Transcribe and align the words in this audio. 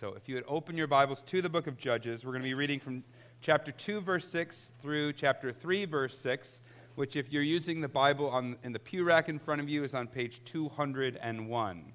So, 0.00 0.14
if 0.14 0.30
you 0.30 0.34
would 0.36 0.44
open 0.48 0.78
your 0.78 0.86
Bibles 0.86 1.20
to 1.26 1.42
the 1.42 1.50
book 1.50 1.66
of 1.66 1.76
Judges, 1.76 2.24
we're 2.24 2.32
going 2.32 2.40
to 2.40 2.48
be 2.48 2.54
reading 2.54 2.80
from 2.80 3.04
chapter 3.42 3.70
2, 3.70 4.00
verse 4.00 4.26
6 4.28 4.72
through 4.80 5.12
chapter 5.12 5.52
3, 5.52 5.84
verse 5.84 6.18
6, 6.20 6.60
which, 6.94 7.16
if 7.16 7.30
you're 7.30 7.42
using 7.42 7.82
the 7.82 7.88
Bible 7.88 8.30
on, 8.30 8.56
in 8.64 8.72
the 8.72 8.78
pew 8.78 9.04
rack 9.04 9.28
in 9.28 9.38
front 9.38 9.60
of 9.60 9.68
you, 9.68 9.84
is 9.84 9.92
on 9.92 10.06
page 10.06 10.40
201. 10.46 11.92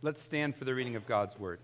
Let's 0.00 0.22
stand 0.22 0.56
for 0.56 0.64
the 0.64 0.74
reading 0.74 0.96
of 0.96 1.06
God's 1.06 1.38
word. 1.38 1.58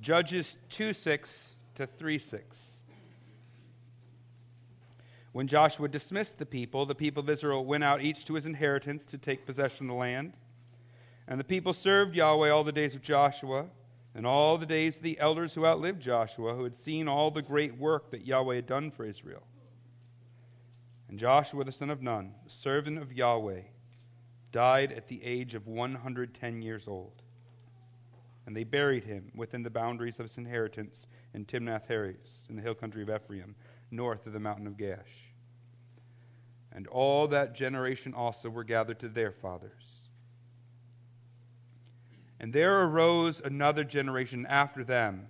Judges 0.00 0.56
2 0.70 0.94
6 0.94 1.48
to 1.74 1.86
3 1.86 2.18
6. 2.18 2.69
When 5.32 5.46
Joshua 5.46 5.88
dismissed 5.88 6.38
the 6.38 6.46
people, 6.46 6.86
the 6.86 6.94
people 6.94 7.22
of 7.22 7.30
Israel 7.30 7.64
went 7.64 7.84
out 7.84 8.02
each 8.02 8.24
to 8.24 8.34
his 8.34 8.46
inheritance 8.46 9.04
to 9.06 9.18
take 9.18 9.46
possession 9.46 9.86
of 9.86 9.94
the 9.94 10.00
land. 10.00 10.32
And 11.28 11.38
the 11.38 11.44
people 11.44 11.72
served 11.72 12.16
Yahweh 12.16 12.50
all 12.50 12.64
the 12.64 12.72
days 12.72 12.96
of 12.96 13.02
Joshua, 13.02 13.66
and 14.14 14.26
all 14.26 14.58
the 14.58 14.66
days 14.66 14.96
of 14.96 15.04
the 15.04 15.20
elders 15.20 15.54
who 15.54 15.64
outlived 15.64 16.02
Joshua, 16.02 16.54
who 16.54 16.64
had 16.64 16.74
seen 16.74 17.06
all 17.06 17.30
the 17.30 17.42
great 17.42 17.78
work 17.78 18.10
that 18.10 18.26
Yahweh 18.26 18.56
had 18.56 18.66
done 18.66 18.90
for 18.90 19.04
Israel. 19.04 19.44
And 21.08 21.16
Joshua 21.16 21.62
the 21.64 21.70
son 21.70 21.90
of 21.90 22.02
Nun, 22.02 22.34
the 22.44 22.50
servant 22.50 22.98
of 22.98 23.12
Yahweh, 23.12 23.62
died 24.50 24.90
at 24.90 25.06
the 25.06 25.22
age 25.22 25.54
of 25.54 25.68
110 25.68 26.62
years 26.62 26.88
old. 26.88 27.22
And 28.46 28.56
they 28.56 28.64
buried 28.64 29.04
him 29.04 29.30
within 29.36 29.62
the 29.62 29.70
boundaries 29.70 30.18
of 30.18 30.26
his 30.26 30.38
inheritance 30.38 31.06
in 31.34 31.44
Timnath 31.44 31.86
Heres, 31.86 32.46
in 32.48 32.56
the 32.56 32.62
hill 32.62 32.74
country 32.74 33.02
of 33.02 33.10
Ephraim 33.10 33.54
north 33.90 34.26
of 34.26 34.32
the 34.32 34.40
mountain 34.40 34.66
of 34.66 34.76
Gaash. 34.76 35.30
And 36.72 36.86
all 36.86 37.28
that 37.28 37.54
generation 37.54 38.14
also 38.14 38.48
were 38.48 38.64
gathered 38.64 39.00
to 39.00 39.08
their 39.08 39.32
fathers. 39.32 40.00
And 42.38 42.52
there 42.52 42.84
arose 42.84 43.40
another 43.44 43.84
generation 43.84 44.46
after 44.46 44.84
them 44.84 45.26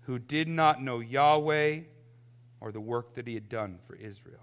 who 0.00 0.18
did 0.18 0.48
not 0.48 0.82
know 0.82 1.00
Yahweh 1.00 1.80
or 2.60 2.72
the 2.72 2.80
work 2.80 3.14
that 3.14 3.26
he 3.26 3.34
had 3.34 3.48
done 3.48 3.78
for 3.86 3.94
Israel. 3.94 4.40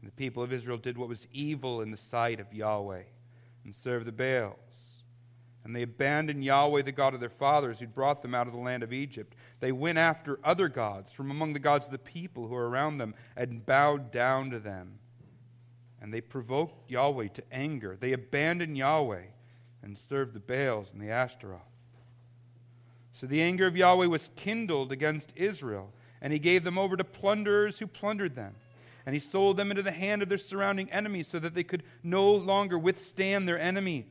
And 0.00 0.10
the 0.10 0.14
people 0.16 0.42
of 0.42 0.52
Israel 0.52 0.78
did 0.78 0.98
what 0.98 1.08
was 1.08 1.28
evil 1.32 1.82
in 1.82 1.90
the 1.90 1.96
sight 1.96 2.40
of 2.40 2.52
Yahweh 2.52 3.02
and 3.64 3.74
served 3.74 4.06
the 4.06 4.12
Baals. 4.12 4.58
And 5.64 5.76
they 5.76 5.82
abandoned 5.82 6.44
Yahweh, 6.44 6.82
the 6.82 6.92
God 6.92 7.14
of 7.14 7.20
their 7.20 7.28
fathers, 7.28 7.78
who 7.78 7.86
brought 7.86 8.20
them 8.20 8.34
out 8.34 8.48
of 8.48 8.52
the 8.52 8.58
land 8.58 8.82
of 8.82 8.92
Egypt. 8.92 9.36
They 9.60 9.70
went 9.70 9.98
after 9.98 10.40
other 10.42 10.68
gods 10.68 11.12
from 11.12 11.30
among 11.30 11.52
the 11.52 11.60
gods 11.60 11.86
of 11.86 11.92
the 11.92 11.98
people 11.98 12.48
who 12.48 12.54
were 12.54 12.68
around 12.68 12.98
them 12.98 13.14
and 13.36 13.64
bowed 13.64 14.10
down 14.10 14.50
to 14.50 14.58
them. 14.58 14.98
And 16.00 16.12
they 16.12 16.20
provoked 16.20 16.90
Yahweh 16.90 17.28
to 17.28 17.44
anger. 17.52 17.96
They 17.98 18.12
abandoned 18.12 18.76
Yahweh 18.76 19.22
and 19.82 19.96
served 19.96 20.34
the 20.34 20.40
Baals 20.40 20.92
and 20.92 21.00
the 21.00 21.10
Ashtaroth. 21.10 21.60
So 23.12 23.26
the 23.26 23.42
anger 23.42 23.68
of 23.68 23.76
Yahweh 23.76 24.06
was 24.06 24.30
kindled 24.34 24.90
against 24.90 25.32
Israel, 25.36 25.92
and 26.20 26.32
he 26.32 26.40
gave 26.40 26.64
them 26.64 26.78
over 26.78 26.96
to 26.96 27.04
plunderers 27.04 27.78
who 27.78 27.86
plundered 27.86 28.34
them. 28.34 28.54
And 29.06 29.14
he 29.14 29.20
sold 29.20 29.56
them 29.56 29.70
into 29.70 29.82
the 29.82 29.92
hand 29.92 30.22
of 30.22 30.28
their 30.28 30.38
surrounding 30.38 30.90
enemies 30.90 31.28
so 31.28 31.38
that 31.38 31.54
they 31.54 31.64
could 31.64 31.82
no 32.02 32.32
longer 32.32 32.78
withstand 32.78 33.46
their 33.46 33.58
enemies. 33.58 34.06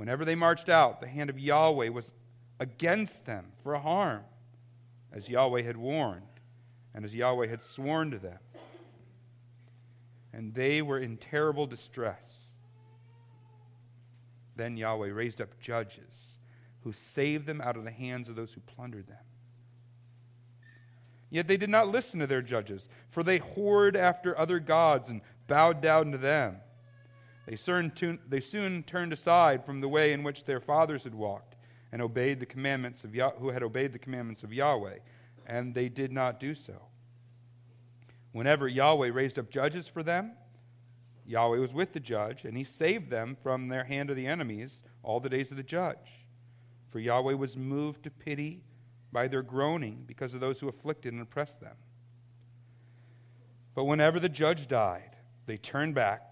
Whenever 0.00 0.24
they 0.24 0.34
marched 0.34 0.70
out, 0.70 1.02
the 1.02 1.06
hand 1.06 1.28
of 1.28 1.38
Yahweh 1.38 1.90
was 1.90 2.10
against 2.58 3.26
them 3.26 3.52
for 3.62 3.76
harm, 3.76 4.22
as 5.12 5.28
Yahweh 5.28 5.60
had 5.60 5.76
warned, 5.76 6.40
and 6.94 7.04
as 7.04 7.14
Yahweh 7.14 7.46
had 7.46 7.60
sworn 7.60 8.10
to 8.10 8.18
them. 8.18 8.38
And 10.32 10.54
they 10.54 10.80
were 10.80 10.98
in 10.98 11.18
terrible 11.18 11.66
distress. 11.66 12.48
Then 14.56 14.78
Yahweh 14.78 15.10
raised 15.10 15.38
up 15.38 15.60
judges 15.60 16.38
who 16.82 16.94
saved 16.94 17.44
them 17.44 17.60
out 17.60 17.76
of 17.76 17.84
the 17.84 17.90
hands 17.90 18.30
of 18.30 18.36
those 18.36 18.54
who 18.54 18.62
plundered 18.62 19.06
them. 19.06 19.18
Yet 21.28 21.46
they 21.46 21.58
did 21.58 21.68
not 21.68 21.88
listen 21.88 22.20
to 22.20 22.26
their 22.26 22.40
judges, 22.40 22.88
for 23.10 23.22
they 23.22 23.38
whored 23.38 23.96
after 23.96 24.38
other 24.38 24.60
gods 24.60 25.10
and 25.10 25.20
bowed 25.46 25.82
down 25.82 26.10
to 26.12 26.16
them. 26.16 26.56
They 27.46 27.56
soon, 27.56 27.92
they 28.28 28.40
soon 28.40 28.82
turned 28.82 29.12
aside 29.12 29.64
from 29.64 29.80
the 29.80 29.88
way 29.88 30.12
in 30.12 30.22
which 30.22 30.44
their 30.44 30.60
fathers 30.60 31.04
had 31.04 31.14
walked 31.14 31.56
and 31.92 32.00
obeyed 32.00 32.38
the 32.38 32.46
commandments 32.46 33.02
of 33.04 33.14
Yah- 33.14 33.32
who 33.32 33.48
had 33.48 33.62
obeyed 33.62 33.92
the 33.92 33.98
commandments 33.98 34.42
of 34.42 34.52
Yahweh, 34.52 34.98
and 35.46 35.74
they 35.74 35.88
did 35.88 36.12
not 36.12 36.38
do 36.38 36.54
so. 36.54 36.82
Whenever 38.32 38.68
Yahweh 38.68 39.08
raised 39.08 39.38
up 39.38 39.50
judges 39.50 39.88
for 39.88 40.02
them, 40.02 40.32
Yahweh 41.26 41.58
was 41.58 41.72
with 41.72 41.92
the 41.92 42.00
judge, 42.00 42.44
and 42.44 42.56
he 42.56 42.64
saved 42.64 43.10
them 43.10 43.36
from 43.42 43.68
their 43.68 43.84
hand 43.84 44.10
of 44.10 44.16
the 44.16 44.26
enemies 44.26 44.82
all 45.02 45.20
the 45.20 45.28
days 45.28 45.50
of 45.50 45.56
the 45.56 45.62
judge. 45.62 46.26
For 46.90 46.98
Yahweh 46.98 47.34
was 47.34 47.56
moved 47.56 48.02
to 48.04 48.10
pity 48.10 48.62
by 49.12 49.28
their 49.28 49.42
groaning 49.42 50.04
because 50.06 50.34
of 50.34 50.40
those 50.40 50.60
who 50.60 50.68
afflicted 50.68 51.12
and 51.12 51.22
oppressed 51.22 51.60
them. 51.60 51.76
But 53.74 53.84
whenever 53.84 54.20
the 54.20 54.28
judge 54.28 54.68
died, 54.68 55.16
they 55.46 55.56
turned 55.56 55.94
back 55.94 56.29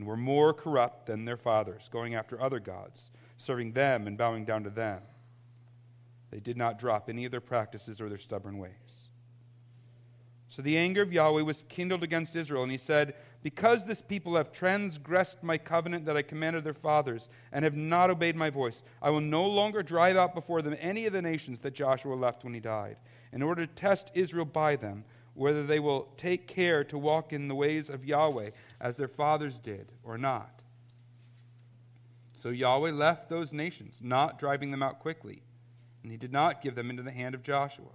and 0.00 0.08
were 0.08 0.16
more 0.16 0.54
corrupt 0.54 1.04
than 1.04 1.26
their 1.26 1.36
fathers, 1.36 1.90
going 1.92 2.14
after 2.14 2.40
other 2.40 2.58
gods, 2.58 3.10
serving 3.36 3.72
them 3.72 4.06
and 4.06 4.16
bowing 4.16 4.46
down 4.46 4.64
to 4.64 4.70
them. 4.70 5.02
They 6.30 6.40
did 6.40 6.56
not 6.56 6.78
drop 6.78 7.10
any 7.10 7.26
of 7.26 7.30
their 7.30 7.42
practices 7.42 8.00
or 8.00 8.08
their 8.08 8.16
stubborn 8.16 8.56
ways. 8.56 8.72
So 10.48 10.62
the 10.62 10.78
anger 10.78 11.02
of 11.02 11.12
Yahweh 11.12 11.42
was 11.42 11.64
kindled 11.68 12.02
against 12.02 12.34
Israel, 12.34 12.62
and 12.62 12.72
he 12.72 12.78
said, 12.78 13.14
Because 13.42 13.84
this 13.84 14.00
people 14.00 14.36
have 14.36 14.52
transgressed 14.52 15.42
my 15.42 15.58
covenant 15.58 16.06
that 16.06 16.16
I 16.16 16.22
commanded 16.22 16.64
their 16.64 16.72
fathers, 16.72 17.28
and 17.52 17.62
have 17.62 17.76
not 17.76 18.08
obeyed 18.08 18.36
my 18.36 18.48
voice, 18.48 18.82
I 19.02 19.10
will 19.10 19.20
no 19.20 19.46
longer 19.46 19.82
drive 19.82 20.16
out 20.16 20.34
before 20.34 20.62
them 20.62 20.76
any 20.80 21.04
of 21.04 21.12
the 21.12 21.20
nations 21.20 21.58
that 21.58 21.74
Joshua 21.74 22.14
left 22.14 22.42
when 22.42 22.54
he 22.54 22.60
died, 22.60 22.96
in 23.34 23.42
order 23.42 23.66
to 23.66 23.74
test 23.74 24.10
Israel 24.14 24.46
by 24.46 24.76
them, 24.76 25.04
whether 25.34 25.62
they 25.62 25.78
will 25.78 26.08
take 26.16 26.46
care 26.46 26.84
to 26.84 26.98
walk 26.98 27.34
in 27.34 27.48
the 27.48 27.54
ways 27.54 27.88
of 27.90 28.04
Yahweh 28.04 28.50
as 28.80 28.96
their 28.96 29.08
fathers 29.08 29.58
did 29.58 29.92
or 30.02 30.16
not. 30.16 30.62
So 32.34 32.48
Yahweh 32.48 32.92
left 32.92 33.28
those 33.28 33.52
nations, 33.52 33.98
not 34.00 34.38
driving 34.38 34.70
them 34.70 34.82
out 34.82 35.00
quickly, 35.00 35.42
and 36.02 36.10
he 36.10 36.16
did 36.16 36.32
not 36.32 36.62
give 36.62 36.74
them 36.74 36.88
into 36.88 37.02
the 37.02 37.10
hand 37.10 37.34
of 37.34 37.42
Joshua. 37.42 37.92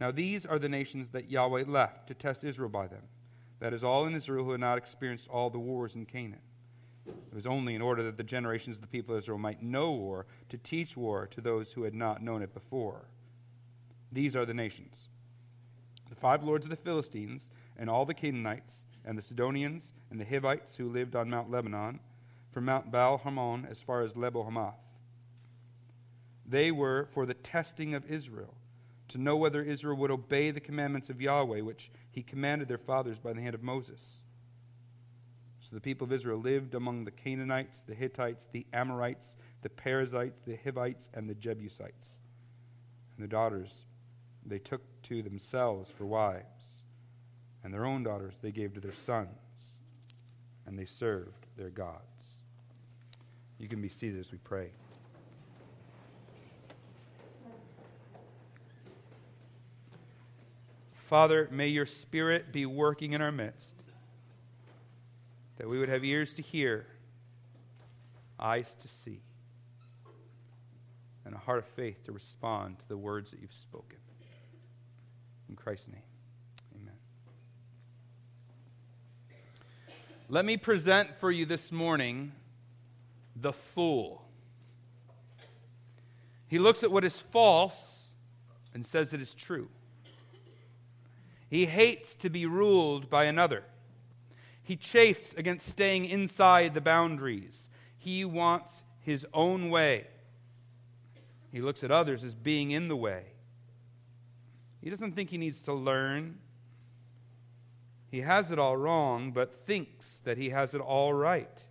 Now 0.00 0.10
these 0.10 0.46
are 0.46 0.58
the 0.58 0.68
nations 0.68 1.10
that 1.10 1.30
Yahweh 1.30 1.64
left 1.66 2.06
to 2.08 2.14
test 2.14 2.44
Israel 2.44 2.70
by 2.70 2.86
them. 2.86 3.02
That 3.60 3.72
is 3.72 3.84
all 3.84 4.06
in 4.06 4.14
Israel 4.14 4.44
who 4.44 4.52
had 4.52 4.60
not 4.60 4.78
experienced 4.78 5.28
all 5.28 5.50
the 5.50 5.58
wars 5.58 5.94
in 5.94 6.06
Canaan. 6.06 6.40
It 7.06 7.34
was 7.34 7.46
only 7.46 7.74
in 7.74 7.82
order 7.82 8.02
that 8.02 8.16
the 8.16 8.22
generations 8.22 8.76
of 8.76 8.82
the 8.82 8.88
people 8.88 9.14
of 9.14 9.20
Israel 9.20 9.38
might 9.38 9.62
know 9.62 9.92
war, 9.92 10.26
to 10.48 10.58
teach 10.58 10.96
war 10.96 11.26
to 11.28 11.40
those 11.40 11.72
who 11.72 11.82
had 11.82 11.94
not 11.94 12.22
known 12.22 12.42
it 12.42 12.52
before. 12.52 13.06
These 14.12 14.36
are 14.36 14.46
the 14.46 14.54
nations 14.54 15.08
the 16.08 16.14
five 16.14 16.44
lords 16.44 16.64
of 16.64 16.70
the 16.70 16.76
Philistines, 16.76 17.50
and 17.76 17.90
all 17.90 18.04
the 18.04 18.14
Canaanites, 18.14 18.85
and 19.06 19.16
the 19.16 19.22
Sidonians 19.22 19.92
and 20.10 20.20
the 20.20 20.24
Hivites 20.24 20.76
who 20.76 20.90
lived 20.90 21.14
on 21.14 21.30
Mount 21.30 21.50
Lebanon, 21.50 22.00
from 22.50 22.64
Mount 22.64 22.90
Baal 22.90 23.18
Hermon 23.18 23.66
as 23.70 23.80
far 23.80 24.02
as 24.02 24.16
Lebo 24.16 24.42
Hamath. 24.42 24.80
They 26.44 26.70
were 26.70 27.08
for 27.12 27.24
the 27.26 27.34
testing 27.34 27.94
of 27.94 28.10
Israel, 28.10 28.54
to 29.08 29.18
know 29.18 29.36
whether 29.36 29.62
Israel 29.62 29.96
would 29.98 30.10
obey 30.10 30.50
the 30.50 30.60
commandments 30.60 31.10
of 31.10 31.20
Yahweh, 31.20 31.60
which 31.60 31.90
he 32.10 32.22
commanded 32.22 32.66
their 32.66 32.78
fathers 32.78 33.18
by 33.18 33.32
the 33.32 33.40
hand 33.40 33.54
of 33.54 33.62
Moses. 33.62 34.00
So 35.60 35.74
the 35.74 35.80
people 35.80 36.06
of 36.06 36.12
Israel 36.12 36.38
lived 36.38 36.74
among 36.74 37.04
the 37.04 37.10
Canaanites, 37.10 37.78
the 37.86 37.94
Hittites, 37.94 38.48
the 38.52 38.66
Amorites, 38.72 39.36
the 39.62 39.68
Perizzites, 39.68 40.40
the 40.46 40.56
Hivites, 40.56 41.08
and 41.14 41.28
the 41.28 41.34
Jebusites. 41.34 42.08
And 43.16 43.24
the 43.24 43.28
daughters 43.28 43.84
they 44.44 44.58
took 44.58 44.82
to 45.02 45.22
themselves 45.22 45.90
for 45.90 46.06
wives 46.06 46.75
and 47.66 47.74
their 47.74 47.84
own 47.84 48.04
daughters 48.04 48.34
they 48.42 48.52
gave 48.52 48.74
to 48.74 48.80
their 48.80 48.92
sons, 48.92 49.28
and 50.66 50.78
they 50.78 50.84
served 50.84 51.46
their 51.56 51.68
gods. 51.68 51.98
You 53.58 53.66
can 53.66 53.82
be 53.82 53.88
seated 53.88 54.20
as 54.20 54.30
we 54.30 54.38
pray. 54.38 54.70
Father, 61.08 61.48
may 61.50 61.66
your 61.66 61.86
Spirit 61.86 62.52
be 62.52 62.66
working 62.66 63.14
in 63.14 63.20
our 63.20 63.32
midst, 63.32 63.74
that 65.58 65.68
we 65.68 65.80
would 65.80 65.88
have 65.88 66.04
ears 66.04 66.34
to 66.34 66.42
hear, 66.42 66.86
eyes 68.38 68.76
to 68.80 68.86
see, 68.86 69.20
and 71.24 71.34
a 71.34 71.38
heart 71.38 71.58
of 71.58 71.64
faith 71.64 72.04
to 72.04 72.12
respond 72.12 72.78
to 72.78 72.88
the 72.88 72.96
words 72.96 73.32
that 73.32 73.40
you've 73.40 73.52
spoken. 73.52 73.98
In 75.48 75.56
Christ's 75.56 75.88
name. 75.88 76.02
Let 80.28 80.44
me 80.44 80.56
present 80.56 81.10
for 81.20 81.30
you 81.30 81.46
this 81.46 81.70
morning 81.70 82.32
the 83.36 83.52
fool. 83.52 84.24
He 86.48 86.58
looks 86.58 86.82
at 86.82 86.90
what 86.90 87.04
is 87.04 87.16
false 87.16 88.08
and 88.74 88.84
says 88.84 89.12
it 89.12 89.20
is 89.20 89.34
true. 89.34 89.68
He 91.48 91.64
hates 91.64 92.14
to 92.16 92.30
be 92.30 92.44
ruled 92.44 93.08
by 93.08 93.26
another. 93.26 93.62
He 94.64 94.74
chafes 94.74 95.32
against 95.34 95.68
staying 95.68 96.06
inside 96.06 96.74
the 96.74 96.80
boundaries. 96.80 97.68
He 97.96 98.24
wants 98.24 98.82
his 99.02 99.24
own 99.32 99.70
way. 99.70 100.08
He 101.52 101.60
looks 101.60 101.84
at 101.84 101.92
others 101.92 102.24
as 102.24 102.34
being 102.34 102.72
in 102.72 102.88
the 102.88 102.96
way. 102.96 103.22
He 104.82 104.90
doesn't 104.90 105.12
think 105.12 105.30
he 105.30 105.38
needs 105.38 105.60
to 105.62 105.72
learn. 105.72 106.38
He 108.16 108.22
has 108.22 108.50
it 108.50 108.58
all 108.58 108.78
wrong, 108.78 109.30
but 109.30 109.66
thinks 109.66 110.20
that 110.20 110.38
he 110.38 110.48
has 110.48 110.72
it 110.72 110.80
all 110.80 111.12
right. 111.12 111.62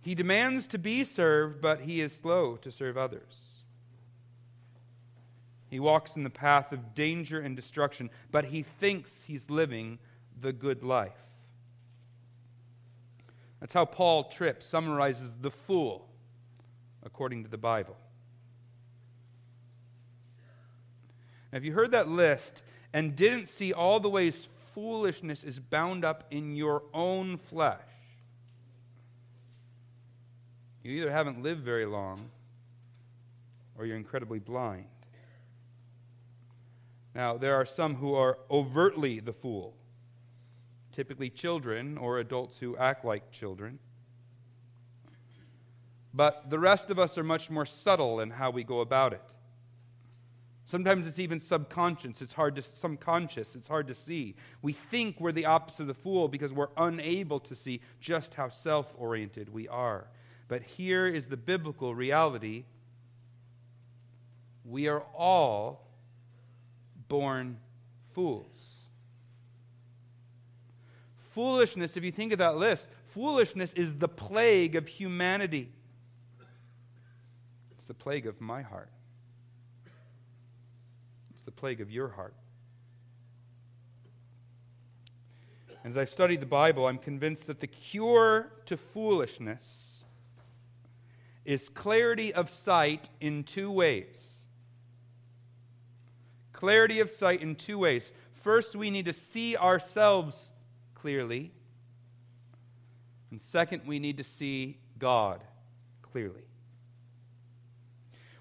He 0.00 0.14
demands 0.14 0.68
to 0.68 0.78
be 0.78 1.02
served, 1.02 1.60
but 1.60 1.80
he 1.80 2.00
is 2.00 2.14
slow 2.14 2.54
to 2.58 2.70
serve 2.70 2.96
others. 2.96 3.34
He 5.68 5.80
walks 5.80 6.14
in 6.14 6.22
the 6.22 6.30
path 6.30 6.70
of 6.70 6.94
danger 6.94 7.40
and 7.40 7.56
destruction, 7.56 8.08
but 8.30 8.44
he 8.44 8.62
thinks 8.62 9.24
he's 9.24 9.50
living 9.50 9.98
the 10.40 10.52
good 10.52 10.84
life. 10.84 11.26
That's 13.58 13.74
how 13.74 13.84
Paul 13.84 14.28
Tripp 14.28 14.62
summarizes 14.62 15.32
the 15.40 15.50
fool 15.50 16.08
according 17.02 17.42
to 17.42 17.50
the 17.50 17.58
Bible. 17.58 17.96
Now, 21.50 21.58
if 21.58 21.64
you 21.64 21.72
heard 21.72 21.90
that 21.90 22.06
list 22.06 22.62
and 22.96 23.14
didn't 23.14 23.44
see 23.44 23.74
all 23.74 24.00
the 24.00 24.08
ways 24.08 24.48
foolishness 24.74 25.44
is 25.44 25.58
bound 25.58 26.02
up 26.02 26.24
in 26.30 26.56
your 26.56 26.82
own 26.94 27.36
flesh, 27.36 27.78
you 30.82 30.92
either 30.92 31.10
haven't 31.10 31.42
lived 31.42 31.62
very 31.62 31.84
long 31.84 32.30
or 33.76 33.84
you're 33.84 33.98
incredibly 33.98 34.38
blind. 34.38 34.86
Now, 37.14 37.36
there 37.36 37.54
are 37.56 37.66
some 37.66 37.96
who 37.96 38.14
are 38.14 38.38
overtly 38.50 39.20
the 39.20 39.34
fool, 39.34 39.74
typically 40.94 41.28
children 41.28 41.98
or 41.98 42.20
adults 42.20 42.58
who 42.58 42.78
act 42.78 43.04
like 43.04 43.30
children. 43.30 43.78
But 46.14 46.48
the 46.48 46.58
rest 46.58 46.88
of 46.88 46.98
us 46.98 47.18
are 47.18 47.24
much 47.24 47.50
more 47.50 47.66
subtle 47.66 48.20
in 48.20 48.30
how 48.30 48.50
we 48.50 48.64
go 48.64 48.80
about 48.80 49.12
it. 49.12 49.22
Sometimes 50.66 51.06
it's 51.06 51.20
even 51.20 51.38
subconscious. 51.38 52.20
It's 52.20 52.32
hard 52.32 52.56
to 52.56 52.62
subconscious. 52.62 53.54
It's 53.54 53.68
hard 53.68 53.86
to 53.86 53.94
see. 53.94 54.34
We 54.62 54.72
think 54.72 55.20
we're 55.20 55.30
the 55.30 55.46
opposite 55.46 55.82
of 55.82 55.86
the 55.86 55.94
fool 55.94 56.26
because 56.26 56.52
we're 56.52 56.70
unable 56.76 57.38
to 57.40 57.54
see 57.54 57.80
just 58.00 58.34
how 58.34 58.48
self-oriented 58.48 59.52
we 59.52 59.68
are. 59.68 60.08
But 60.48 60.62
here 60.62 61.06
is 61.06 61.28
the 61.28 61.36
biblical 61.36 61.94
reality. 61.94 62.64
We 64.64 64.88
are 64.88 65.02
all 65.16 65.86
born 67.06 67.58
fools. 68.12 68.56
Foolishness, 71.16 71.96
if 71.96 72.02
you 72.02 72.10
think 72.10 72.32
of 72.32 72.38
that 72.38 72.56
list, 72.56 72.88
foolishness 73.10 73.72
is 73.74 73.94
the 73.96 74.08
plague 74.08 74.74
of 74.74 74.88
humanity. 74.88 75.70
It's 77.76 77.86
the 77.86 77.94
plague 77.94 78.26
of 78.26 78.40
my 78.40 78.62
heart 78.62 78.90
plague 81.56 81.80
of 81.80 81.90
your 81.90 82.08
heart. 82.08 82.34
As 85.84 85.96
I've 85.96 86.10
studied 86.10 86.40
the 86.40 86.46
Bible, 86.46 86.86
I'm 86.86 86.98
convinced 86.98 87.46
that 87.46 87.60
the 87.60 87.66
cure 87.66 88.50
to 88.66 88.76
foolishness 88.76 89.62
is 91.44 91.68
clarity 91.68 92.34
of 92.34 92.50
sight 92.50 93.08
in 93.20 93.44
two 93.44 93.70
ways. 93.70 94.16
Clarity 96.52 96.98
of 96.98 97.08
sight 97.08 97.40
in 97.40 97.54
two 97.54 97.78
ways. 97.78 98.12
First, 98.42 98.74
we 98.74 98.90
need 98.90 99.04
to 99.04 99.12
see 99.12 99.56
ourselves 99.56 100.50
clearly. 100.94 101.52
And 103.30 103.40
second, 103.40 103.82
we 103.86 104.00
need 104.00 104.16
to 104.16 104.24
see 104.24 104.78
God 104.98 105.40
clearly. 106.02 106.45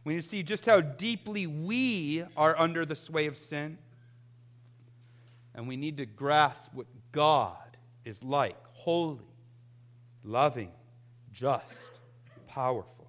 We 0.06 0.14
need 0.14 0.22
to 0.22 0.28
see 0.28 0.44
just 0.44 0.66
how 0.66 0.82
deeply 0.82 1.48
we 1.48 2.24
are 2.38 2.58
under 2.58 2.86
the 2.86 2.96
sway 2.96 3.26
of 3.26 3.36
sin. 3.36 3.78
And 5.56 5.68
we 5.68 5.76
need 5.76 5.98
to 5.98 6.06
grasp 6.06 6.74
what 6.74 6.86
God 7.12 7.58
is 8.06 8.22
like 8.24 8.56
holy, 8.72 9.26
loving, 10.24 10.72
just, 11.34 11.66
powerful. 12.48 13.08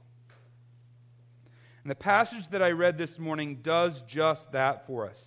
And 1.83 1.91
the 1.91 1.97
passage 1.97 2.49
that 2.49 2.63
I 2.63 2.71
read 2.71 2.97
this 2.97 3.19
morning 3.19 3.61
does 3.63 4.03
just 4.03 4.51
that 4.53 4.87
for 4.87 5.09
us. 5.09 5.25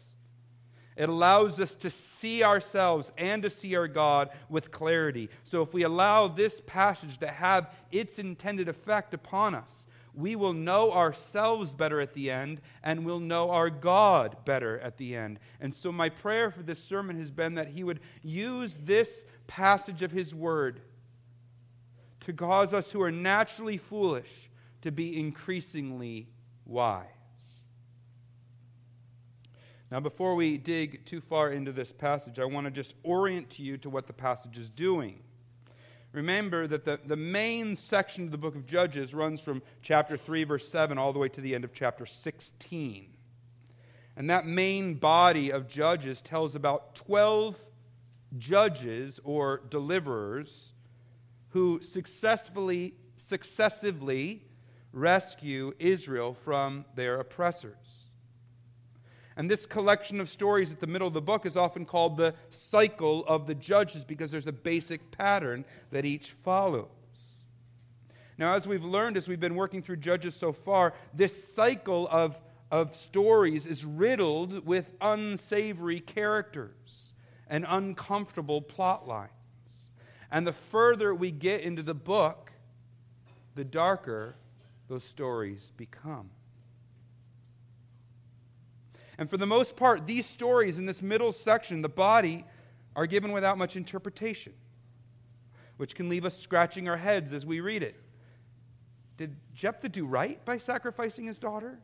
It 0.97 1.07
allows 1.07 1.59
us 1.59 1.75
to 1.75 1.89
see 1.89 2.43
ourselves 2.43 3.11
and 3.17 3.43
to 3.43 3.49
see 3.49 3.75
our 3.75 3.87
God 3.87 4.31
with 4.49 4.71
clarity. 4.71 5.29
So 5.45 5.61
if 5.61 5.73
we 5.73 5.83
allow 5.83 6.27
this 6.27 6.61
passage 6.65 7.19
to 7.19 7.27
have 7.27 7.69
its 7.91 8.19
intended 8.19 8.67
effect 8.67 9.13
upon 9.13 9.55
us, 9.55 9.87
we 10.13 10.35
will 10.35 10.53
know 10.53 10.91
ourselves 10.91 11.73
better 11.73 12.01
at 12.01 12.13
the 12.13 12.31
end 12.31 12.61
and 12.83 13.05
we'll 13.05 13.19
know 13.19 13.51
our 13.51 13.69
God 13.69 14.35
better 14.45 14.79
at 14.79 14.97
the 14.97 15.15
end. 15.15 15.39
And 15.59 15.73
so, 15.73 15.91
my 15.91 16.09
prayer 16.09 16.51
for 16.51 16.63
this 16.63 16.83
sermon 16.83 17.17
has 17.19 17.31
been 17.31 17.55
that 17.55 17.67
He 17.67 17.83
would 17.83 17.99
use 18.21 18.75
this 18.83 19.25
passage 19.47 20.01
of 20.01 20.11
His 20.11 20.33
Word 20.33 20.81
to 22.21 22.33
cause 22.33 22.73
us 22.73 22.91
who 22.91 23.01
are 23.01 23.11
naturally 23.11 23.77
foolish 23.77 24.49
to 24.81 24.91
be 24.91 25.19
increasingly 25.19 26.27
wise. 26.65 27.05
Now, 29.91 29.99
before 29.99 30.35
we 30.35 30.57
dig 30.57 31.05
too 31.05 31.19
far 31.19 31.51
into 31.51 31.71
this 31.71 31.91
passage, 31.91 32.37
I 32.37 32.45
want 32.45 32.65
to 32.65 32.71
just 32.71 32.93
orient 33.03 33.57
you 33.57 33.77
to 33.77 33.89
what 33.89 34.05
the 34.05 34.13
passage 34.13 34.57
is 34.57 34.69
doing. 34.69 35.19
Remember 36.11 36.65
that 36.67 36.85
the, 36.85 36.99
the 37.05 37.15
main 37.15 37.75
section 37.75 38.25
of 38.25 38.31
the 38.31 38.37
book 38.37 38.55
of 38.55 38.65
Judges 38.65 39.13
runs 39.13 39.41
from 39.41 39.61
chapter 39.81 40.17
3, 40.17 40.43
verse 40.43 40.67
7, 40.67 40.97
all 40.97 41.13
the 41.13 41.19
way 41.19 41.29
to 41.29 41.41
the 41.41 41.53
end 41.53 41.63
of 41.63 41.73
chapter 41.73 42.05
16. 42.05 43.13
And 44.15 44.29
that 44.29 44.47
main 44.47 44.95
body 44.95 45.51
of 45.51 45.67
Judges 45.67 46.21
tells 46.21 46.55
about 46.55 46.95
12 46.95 47.57
judges 48.37 49.19
or 49.23 49.61
deliverers 49.69 50.73
who 51.49 51.79
successfully, 51.81 52.95
successively 53.17 54.43
rescue 54.91 55.73
Israel 55.79 56.33
from 56.33 56.85
their 56.95 57.19
oppressors. 57.19 57.88
And 59.39 59.49
this 59.49 59.65
collection 59.65 60.19
of 60.19 60.29
stories 60.29 60.69
at 60.69 60.81
the 60.81 60.85
middle 60.85 61.07
of 61.07 61.13
the 61.13 61.21
book 61.21 61.45
is 61.45 61.55
often 61.55 61.85
called 61.85 62.17
the 62.17 62.35
cycle 62.49 63.23
of 63.25 63.47
the 63.47 63.55
judges 63.55 64.03
because 64.03 64.31
there's 64.31 64.47
a 64.47 64.51
basic 64.51 65.11
pattern 65.11 65.63
that 65.91 66.03
each 66.03 66.31
follows. 66.31 66.89
Now, 68.37 68.53
as 68.55 68.67
we've 68.67 68.83
learned 68.83 69.15
as 69.15 69.29
we've 69.29 69.39
been 69.39 69.55
working 69.55 69.81
through 69.81 69.95
Judges 69.95 70.35
so 70.35 70.51
far, 70.51 70.93
this 71.13 71.53
cycle 71.53 72.09
of, 72.11 72.37
of 72.69 72.93
stories 72.97 73.65
is 73.65 73.85
riddled 73.85 74.65
with 74.65 74.91
unsavory 74.99 76.01
characters 76.01 77.13
and 77.47 77.65
uncomfortable 77.65 78.61
plot 78.61 79.07
lines. 79.07 79.31
And 80.31 80.45
the 80.45 80.51
further 80.51 81.15
we 81.15 81.31
get 81.31 81.61
into 81.61 81.81
the 81.81 81.93
book, 81.93 82.51
the 83.55 83.63
darker 83.63 84.35
those 84.89 85.05
stories 85.05 85.71
become. 85.77 86.29
And 89.19 89.29
for 89.29 89.35
the 89.35 89.45
most 89.45 89.75
part, 89.75 90.07
these 90.07 90.25
stories 90.25 90.77
in 90.77 90.85
this 90.85 91.01
middle 91.01 91.33
section, 91.33 91.81
the 91.81 91.89
body, 91.89 92.45
are 92.95 93.05
given 93.05 93.33
without 93.33 93.57
much 93.57 93.75
interpretation, 93.75 94.53
which 95.75 95.93
can 95.93 96.07
leave 96.07 96.23
us 96.23 96.37
scratching 96.37 96.87
our 96.87 96.95
heads 96.95 97.33
as 97.33 97.45
we 97.45 97.59
read 97.59 97.83
it. 97.83 97.95
Did 99.17 99.35
Jephthah 99.53 99.89
do 99.89 100.05
right 100.05 100.43
by 100.45 100.57
sacrificing 100.57 101.25
his 101.25 101.37
daughter? 101.37 101.77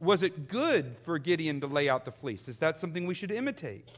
Was 0.00 0.24
it 0.24 0.48
good 0.48 0.96
for 1.04 1.16
Gideon 1.20 1.60
to 1.60 1.68
lay 1.68 1.88
out 1.88 2.04
the 2.04 2.10
fleece? 2.10 2.48
Is 2.48 2.58
that 2.58 2.76
something 2.76 3.06
we 3.06 3.14
should 3.14 3.30
imitate? 3.30 3.88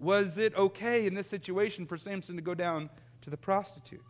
Was 0.00 0.38
it 0.38 0.56
okay 0.56 1.06
in 1.06 1.14
this 1.14 1.28
situation 1.28 1.86
for 1.86 1.96
Samson 1.96 2.34
to 2.34 2.42
go 2.42 2.54
down 2.54 2.90
to 3.22 3.30
the 3.30 3.36
prostitute? 3.36 4.02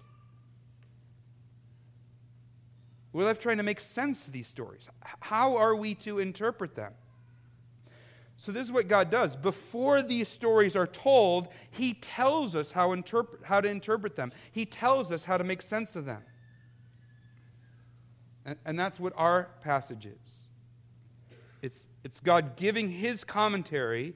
We're 3.16 3.24
left 3.24 3.40
trying 3.40 3.56
to 3.56 3.62
make 3.62 3.80
sense 3.80 4.26
of 4.26 4.34
these 4.34 4.46
stories. 4.46 4.90
How 5.20 5.56
are 5.56 5.74
we 5.74 5.94
to 5.94 6.18
interpret 6.18 6.74
them? 6.74 6.92
So, 8.36 8.52
this 8.52 8.64
is 8.64 8.70
what 8.70 8.88
God 8.88 9.10
does. 9.10 9.34
Before 9.36 10.02
these 10.02 10.28
stories 10.28 10.76
are 10.76 10.86
told, 10.86 11.48
He 11.70 11.94
tells 11.94 12.54
us 12.54 12.70
how, 12.70 12.92
interpret, 12.92 13.42
how 13.42 13.62
to 13.62 13.70
interpret 13.70 14.16
them, 14.16 14.32
He 14.52 14.66
tells 14.66 15.10
us 15.10 15.24
how 15.24 15.38
to 15.38 15.44
make 15.44 15.62
sense 15.62 15.96
of 15.96 16.04
them. 16.04 16.22
And, 18.44 18.58
and 18.66 18.78
that's 18.78 19.00
what 19.00 19.14
our 19.16 19.48
passage 19.62 20.04
is. 20.04 20.34
It's, 21.62 21.86
it's 22.04 22.20
God 22.20 22.54
giving 22.56 22.90
His 22.90 23.24
commentary 23.24 24.12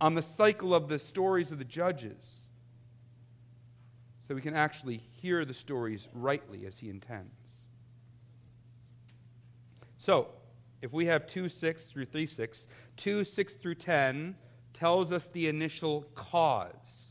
on 0.00 0.14
the 0.14 0.22
cycle 0.22 0.74
of 0.74 0.88
the 0.88 0.98
stories 0.98 1.50
of 1.52 1.58
the 1.58 1.64
judges 1.64 2.40
so 4.26 4.34
we 4.34 4.40
can 4.40 4.54
actually 4.54 5.02
hear 5.20 5.44
the 5.44 5.52
stories 5.52 6.08
rightly 6.14 6.64
as 6.64 6.78
He 6.78 6.88
intends. 6.88 7.45
So, 10.06 10.28
if 10.82 10.92
we 10.92 11.06
have 11.06 11.26
2 11.26 11.48
6 11.48 11.82
through 11.86 12.04
3 12.04 12.26
6, 12.26 12.68
2 12.96 13.24
6 13.24 13.52
through 13.54 13.74
10 13.74 14.36
tells 14.72 15.10
us 15.10 15.26
the 15.32 15.48
initial 15.48 16.02
cause 16.14 17.10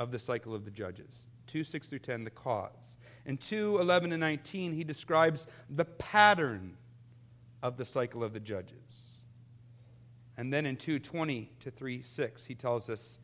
of 0.00 0.10
the 0.10 0.18
cycle 0.18 0.52
of 0.52 0.64
the 0.64 0.70
judges. 0.72 1.12
2 1.46 1.62
6 1.62 1.86
through 1.86 2.00
10, 2.00 2.24
the 2.24 2.30
cause. 2.30 2.96
In 3.24 3.36
2 3.36 3.78
11 3.78 4.10
and 4.10 4.18
19, 4.18 4.72
he 4.72 4.82
describes 4.82 5.46
the 5.76 5.84
pattern 5.84 6.76
of 7.62 7.76
the 7.76 7.84
cycle 7.84 8.24
of 8.24 8.32
the 8.32 8.40
judges. 8.40 8.74
And 10.38 10.52
then 10.52 10.66
in 10.66 10.74
220 10.74 11.52
to 11.60 11.70
3 11.70 12.02
6, 12.02 12.44
he 12.46 12.56
tells 12.56 12.90
us 12.90 13.20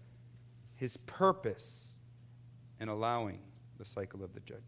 his 0.76 0.96
purpose 0.98 1.96
in 2.78 2.88
allowing 2.88 3.40
the 3.76 3.84
cycle 3.84 4.22
of 4.22 4.34
the 4.34 4.40
judges. 4.40 4.62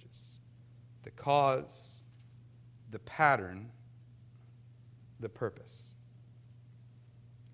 The 1.04 1.12
cause, 1.12 1.87
the 2.90 2.98
pattern, 3.00 3.70
the 5.20 5.28
purpose. 5.28 5.72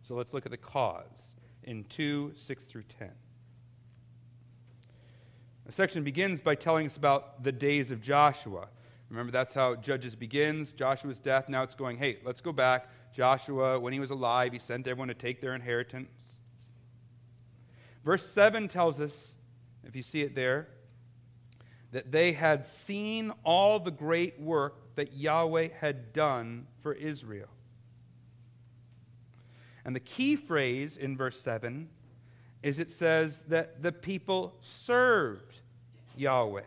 So 0.03 0.15
let's 0.15 0.33
look 0.33 0.45
at 0.45 0.51
the 0.51 0.59
cause 0.59 1.35
in 1.63 1.85
2 1.85 2.33
6 2.37 2.63
through 2.65 2.85
10. 2.99 3.11
The 5.67 5.73
section 5.73 6.05
begins 6.05 6.41
by 6.43 6.55
telling 6.55 6.87
us 6.87 6.97
about 6.97 7.43
the 7.43 7.53
days 7.53 7.91
of 7.91 8.03
Joshua. 8.03 8.69
Remember, 9.09 9.33
that's 9.33 9.55
how 9.55 9.77
Judges 9.77 10.15
begins. 10.15 10.73
Joshua's 10.73 11.19
death. 11.19 11.49
Now 11.49 11.63
it's 11.63 11.75
going, 11.75 11.97
hey, 11.97 12.19
let's 12.25 12.41
go 12.41 12.53
back. 12.53 12.89
Joshua, 13.15 13.79
when 13.79 13.93
he 13.93 14.01
was 14.01 14.11
alive, 14.11 14.53
he 14.53 14.59
sent 14.59 14.87
everyone 14.87 15.09
to 15.09 15.15
take 15.15 15.41
their 15.41 15.55
inheritance. 15.55 16.11
Verse 18.05 18.27
7 18.27 18.69
tells 18.69 19.01
us, 19.01 19.35
if 19.85 19.97
you 19.97 20.03
see 20.03 20.23
it 20.23 20.35
there, 20.35 20.69
that 21.95 22.11
they 22.11 22.33
had 22.33 22.67
seen 22.67 23.33
all 23.45 23.79
the 23.79 23.93
great 23.93 24.41
work 24.41 24.75
that 24.97 25.13
Yahweh 25.13 25.69
had 25.79 26.13
done 26.13 26.67
for 26.83 26.93
Israel. 26.93 27.47
And 29.85 29.95
the 29.95 30.01
key 30.01 30.35
phrase 30.35 30.97
in 30.97 31.17
verse 31.17 31.41
7 31.41 31.89
is 32.65 32.81
it 32.81 32.91
says 32.91 33.45
that 33.47 33.81
the 33.81 33.93
people 33.93 34.57
served 34.61 35.61
Yahweh. 36.17 36.63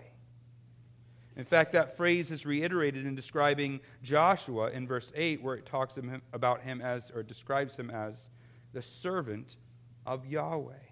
In 1.36 1.44
fact, 1.44 1.74
that 1.74 1.98
phrase 1.98 2.32
is 2.32 2.46
reiterated 2.46 3.06
in 3.06 3.14
describing 3.14 3.82
Joshua 4.04 4.72
in 4.72 4.88
verse 4.88 5.12
8, 5.14 5.44
where 5.44 5.56
it 5.56 5.66
talks 5.66 5.96
about 6.32 6.62
him 6.62 6.80
as, 6.80 7.12
or 7.14 7.22
describes 7.22 7.76
him 7.76 7.90
as, 7.90 8.30
the 8.72 8.82
servant 8.82 9.58
of 10.06 10.26
Yahweh. 10.26 10.87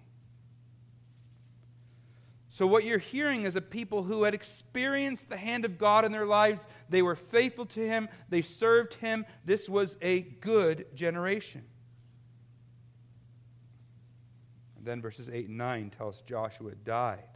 So, 2.56 2.66
what 2.66 2.84
you're 2.84 2.96
hearing 2.96 3.44
is 3.44 3.54
a 3.54 3.60
people 3.60 4.02
who 4.02 4.24
had 4.24 4.32
experienced 4.32 5.28
the 5.28 5.36
hand 5.36 5.66
of 5.66 5.76
God 5.76 6.06
in 6.06 6.10
their 6.10 6.24
lives. 6.24 6.66
They 6.88 7.02
were 7.02 7.14
faithful 7.14 7.66
to 7.66 7.86
Him, 7.86 8.08
they 8.30 8.40
served 8.40 8.94
Him. 8.94 9.26
This 9.44 9.68
was 9.68 9.94
a 10.00 10.20
good 10.22 10.86
generation. 10.94 11.62
And 14.78 14.86
then 14.86 15.02
verses 15.02 15.28
8 15.30 15.48
and 15.48 15.58
9 15.58 15.92
tell 15.98 16.08
us 16.08 16.22
Joshua 16.26 16.74
died 16.76 17.28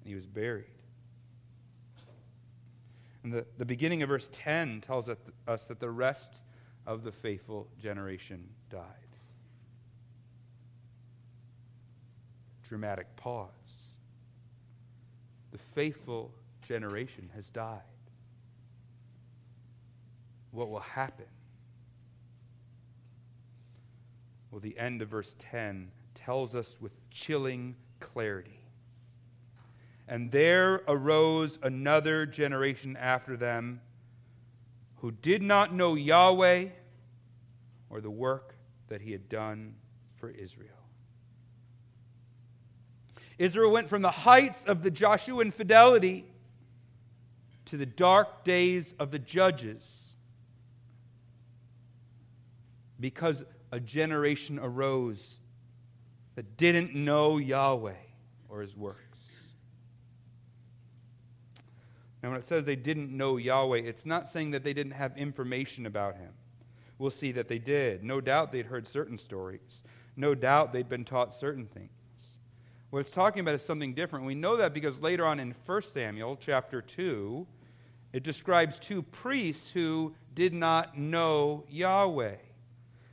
and 0.00 0.08
he 0.08 0.14
was 0.14 0.26
buried. 0.26 0.66
And 3.24 3.32
the, 3.32 3.44
the 3.58 3.64
beginning 3.64 4.04
of 4.04 4.10
verse 4.10 4.28
10 4.30 4.82
tells 4.82 5.08
us 5.08 5.64
that 5.64 5.80
the 5.80 5.90
rest 5.90 6.34
of 6.86 7.02
the 7.02 7.10
faithful 7.10 7.66
generation 7.80 8.44
died. 8.70 8.86
Dramatic 12.68 13.16
pause 13.16 13.61
the 15.52 15.58
faithful 15.74 16.32
generation 16.66 17.30
has 17.34 17.48
died. 17.50 17.80
What 20.50 20.68
will 20.70 20.80
happen? 20.80 21.26
Well, 24.50 24.60
the 24.60 24.76
end 24.78 25.00
of 25.00 25.08
verse 25.08 25.34
10 25.50 25.90
tells 26.14 26.54
us 26.54 26.76
with 26.80 26.92
chilling 27.10 27.74
clarity. 28.00 28.58
And 30.08 30.30
there 30.30 30.82
arose 30.88 31.58
another 31.62 32.26
generation 32.26 32.96
after 32.96 33.36
them 33.36 33.80
who 34.96 35.10
did 35.10 35.42
not 35.42 35.74
know 35.74 35.94
Yahweh 35.94 36.66
or 37.88 38.00
the 38.00 38.10
work 38.10 38.54
that 38.88 39.00
he 39.00 39.12
had 39.12 39.28
done 39.28 39.74
for 40.16 40.30
Israel. 40.30 40.68
Israel 43.38 43.70
went 43.70 43.88
from 43.88 44.02
the 44.02 44.10
heights 44.10 44.64
of 44.64 44.82
the 44.82 44.90
Joshuan 44.90 45.50
fidelity 45.50 46.24
to 47.66 47.76
the 47.76 47.86
dark 47.86 48.44
days 48.44 48.94
of 48.98 49.10
the 49.10 49.18
judges 49.18 49.82
because 53.00 53.44
a 53.72 53.80
generation 53.80 54.58
arose 54.58 55.38
that 56.34 56.56
didn't 56.56 56.94
know 56.94 57.38
Yahweh 57.38 57.94
or 58.48 58.60
his 58.60 58.76
works. 58.76 59.18
Now, 62.22 62.30
when 62.30 62.38
it 62.38 62.46
says 62.46 62.64
they 62.64 62.76
didn't 62.76 63.10
know 63.10 63.36
Yahweh, 63.36 63.78
it's 63.78 64.06
not 64.06 64.28
saying 64.28 64.52
that 64.52 64.62
they 64.62 64.72
didn't 64.72 64.92
have 64.92 65.16
information 65.16 65.86
about 65.86 66.16
him. 66.16 66.30
We'll 66.98 67.10
see 67.10 67.32
that 67.32 67.48
they 67.48 67.58
did. 67.58 68.04
No 68.04 68.20
doubt 68.20 68.52
they'd 68.52 68.66
heard 68.66 68.86
certain 68.86 69.18
stories. 69.18 69.82
No 70.16 70.34
doubt 70.34 70.72
they'd 70.72 70.88
been 70.88 71.04
taught 71.04 71.34
certain 71.34 71.66
things. 71.66 71.90
What 72.92 72.98
it's 72.98 73.10
talking 73.10 73.40
about 73.40 73.54
is 73.54 73.62
something 73.62 73.94
different. 73.94 74.26
We 74.26 74.34
know 74.34 74.58
that 74.58 74.74
because 74.74 74.98
later 74.98 75.24
on 75.24 75.40
in 75.40 75.54
1 75.64 75.82
Samuel 75.94 76.36
chapter 76.38 76.82
2, 76.82 77.46
it 78.12 78.22
describes 78.22 78.78
two 78.78 79.00
priests 79.00 79.70
who 79.70 80.14
did 80.34 80.52
not 80.52 80.98
know 80.98 81.64
Yahweh. 81.70 82.34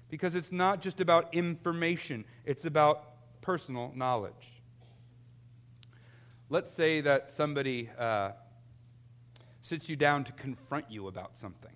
Because 0.09 0.35
it's 0.35 0.51
not 0.51 0.81
just 0.81 0.99
about 0.99 1.33
information, 1.33 2.25
it's 2.45 2.65
about 2.65 3.05
personal 3.39 3.93
knowledge. 3.95 4.61
Let's 6.49 6.71
say 6.71 6.99
that 6.99 7.31
somebody 7.31 7.89
uh, 7.97 8.31
sits 9.61 9.87
you 9.87 9.95
down 9.95 10.25
to 10.25 10.33
confront 10.33 10.91
you 10.91 11.07
about 11.07 11.37
something. 11.37 11.71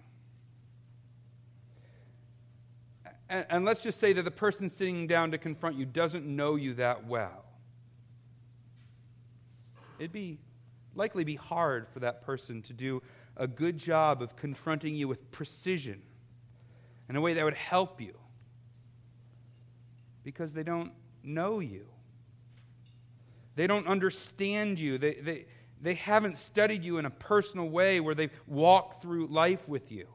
And, 3.30 3.46
and 3.50 3.64
let's 3.64 3.82
just 3.82 4.02
say 4.02 4.12
that 4.12 4.24
the 4.24 4.30
person 4.30 4.70
sitting 4.70 5.08
down 5.08 5.32
to 5.32 5.38
confront 5.38 5.78
you 5.78 5.86
doesn't 5.86 6.26
know 6.26 6.56
you 6.56 6.74
that 6.74 7.08
well 7.08 7.43
it'd 10.00 10.12
be 10.12 10.38
likely 10.96 11.24
be 11.24 11.36
hard 11.36 11.88
for 11.88 12.00
that 12.00 12.22
person 12.22 12.62
to 12.64 12.74
do 12.74 13.02
a 13.38 13.48
good 13.48 13.78
job 13.78 14.22
of 14.22 14.36
confronting 14.36 14.96
you 14.96 15.08
with 15.08 15.32
precision 15.32 16.02
in 17.10 17.16
a 17.16 17.22
way 17.22 17.34
that 17.34 17.44
would 17.44 17.56
help 17.56 18.00
you 18.00 18.14
because 20.24 20.54
they 20.54 20.64
don't 20.64 20.92
know 21.24 21.60
you. 21.60 21.86
They 23.56 23.68
don't 23.68 23.88
understand 23.88 24.80
you. 24.80 24.98
They, 24.98 25.16
they, 25.16 25.46
they 25.82 25.94
haven't 25.96 26.38
studied 26.38 26.84
you 26.84 26.98
in 26.98 27.06
a 27.06 27.10
personal 27.10 27.70
way 27.70 28.00
where 28.00 28.16
they've 28.16 28.32
walked 28.48 29.02
through 29.02 29.28
life 29.28 29.68
with 29.68 29.92
you. 29.92 30.08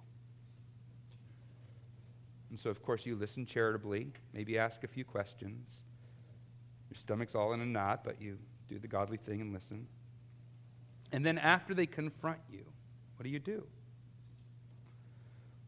And 2.50 2.58
so, 2.58 2.70
of 2.70 2.82
course, 2.82 3.04
you 3.04 3.14
listen 3.14 3.44
charitably, 3.44 4.08
maybe 4.32 4.58
ask 4.58 4.82
a 4.82 4.88
few 4.88 5.04
questions. 5.04 5.82
Your 6.90 6.96
stomach's 6.96 7.34
all 7.34 7.52
in 7.52 7.60
a 7.60 7.66
knot, 7.66 8.02
but 8.02 8.20
you 8.20 8.38
do 8.68 8.78
the 8.78 8.88
godly 8.88 9.16
thing 9.16 9.40
and 9.40 9.52
listen. 9.52 9.86
And 11.12 11.24
then 11.24 11.38
after 11.38 11.74
they 11.74 11.86
confront 11.86 12.40
you, 12.50 12.64
what 13.16 13.24
do 13.24 13.30
you 13.30 13.38
do? 13.38 13.64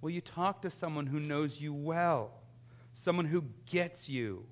Well, 0.00 0.11
you 0.11 0.21
talk 0.21 0.62
to 0.62 0.71
someone 0.71 1.07
who 1.07 1.21
knows 1.21 1.61
you 1.61 1.73
well, 1.73 2.33
someone 2.92 3.26
who 3.26 3.45
gets 3.66 4.09
you. 4.09 4.45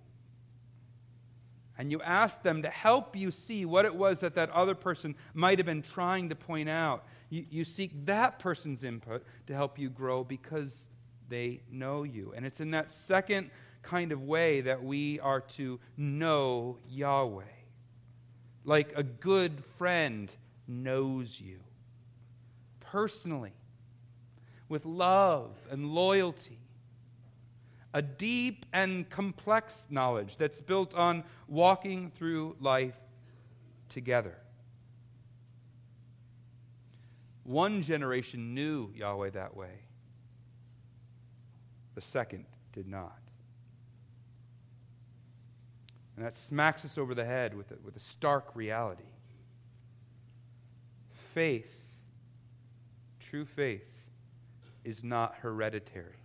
And 1.79 1.93
you 1.93 2.03
ask 2.03 2.43
them 2.43 2.63
to 2.63 2.69
help 2.69 3.15
you 3.15 3.31
see 3.31 3.65
what 3.65 3.85
it 3.85 3.95
was 3.95 4.19
that 4.21 4.35
that 4.35 4.51
other 4.51 4.75
person 4.75 5.15
might 5.33 5.59
have 5.59 5.67
been 5.67 5.83
trying 5.83 6.29
to 6.29 6.35
point 6.35 6.69
out. 6.69 7.05
You, 7.31 7.45
you 7.51 7.65
seek 7.65 7.93
that 8.07 8.39
person's 8.39 8.83
input 8.83 9.25
to 9.47 9.55
help 9.55 9.79
you 9.79 9.89
grow 9.89 10.25
because 10.25 10.73
they 11.29 11.61
know 11.71 12.03
you. 12.03 12.33
And 12.37 12.45
it's 12.45 12.61
in 12.61 12.73
that 12.73 12.91
second 12.91 13.51
kind 13.83 14.11
of 14.11 14.23
way 14.23 14.61
that 14.63 14.83
we 14.83 15.21
are 15.21 15.41
to 15.41 15.79
know 15.97 16.79
Yahweh 16.89 17.45
like 18.69 18.93
a 18.97 19.03
good 19.03 19.65
friend 19.79 20.31
knows 20.69 21.41
you 21.41 21.59
personally 22.81 23.55
with 24.69 24.85
love 24.85 25.53
and 25.71 25.95
loyalty. 25.95 26.59
A 27.95 28.03
deep 28.03 28.67
and 28.75 29.09
complex 29.09 29.87
knowledge 29.89 30.37
that's 30.37 30.61
built 30.61 30.93
on 30.93 31.25
walking 31.49 32.11
through 32.11 32.57
life 32.61 32.99
together. 33.89 34.37
One 37.45 37.81
generation 37.81 38.55
knew 38.55 38.93
Yahweh 38.95 39.31
that 39.31 39.57
way, 39.57 39.81
the 41.95 42.03
second 42.03 42.45
did 42.75 42.87
not. 42.87 43.17
And 46.19 46.27
that 46.27 46.35
smacks 46.35 46.85
us 46.85 46.99
over 46.99 47.15
the 47.15 47.25
head 47.25 47.55
with 47.55 47.71
a, 47.71 47.77
with 47.85 47.95
a 47.95 48.01
stark 48.01 48.51
reality. 48.57 49.05
Faith, 51.33 51.73
true 53.21 53.45
faith, 53.45 53.87
is 54.83 55.05
not 55.05 55.37
hereditary. 55.37 56.19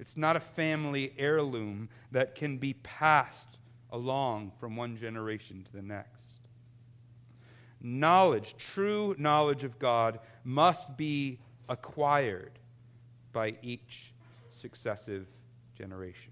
It's 0.00 0.16
not 0.16 0.36
a 0.36 0.40
family 0.40 1.12
heirloom 1.18 1.90
that 2.12 2.34
can 2.34 2.56
be 2.56 2.72
passed 2.72 3.58
along 3.90 4.52
from 4.58 4.74
one 4.74 4.96
generation 4.96 5.62
to 5.62 5.72
the 5.74 5.82
next. 5.82 6.08
Knowledge, 7.82 8.54
true 8.56 9.14
knowledge 9.18 9.64
of 9.64 9.78
God, 9.78 10.18
must 10.44 10.96
be 10.96 11.38
acquired 11.68 12.52
by 13.34 13.54
each 13.60 14.14
successive 14.50 15.26
generation. 15.76 16.31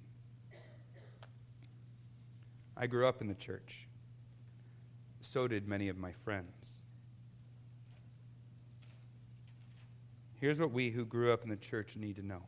I 2.80 2.86
grew 2.86 3.06
up 3.06 3.20
in 3.20 3.28
the 3.28 3.34
church. 3.34 3.86
So 5.20 5.46
did 5.46 5.68
many 5.68 5.90
of 5.90 5.98
my 5.98 6.12
friends. 6.24 6.46
Here's 10.40 10.58
what 10.58 10.72
we 10.72 10.88
who 10.88 11.04
grew 11.04 11.30
up 11.30 11.42
in 11.44 11.50
the 11.50 11.56
church 11.56 11.94
need 11.96 12.16
to 12.16 12.26
know 12.26 12.40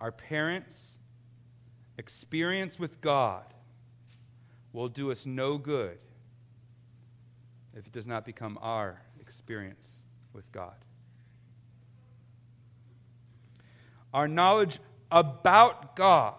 our 0.00 0.10
parents' 0.10 0.74
experience 1.98 2.78
with 2.78 3.00
God 3.02 3.44
will 4.72 4.88
do 4.88 5.12
us 5.12 5.26
no 5.26 5.58
good 5.58 5.98
if 7.74 7.86
it 7.86 7.92
does 7.92 8.06
not 8.06 8.24
become 8.24 8.58
our 8.60 9.00
experience 9.20 9.86
with 10.32 10.50
God. 10.52 10.74
Our 14.12 14.28
knowledge 14.28 14.78
about 15.10 15.96
God 15.96 16.34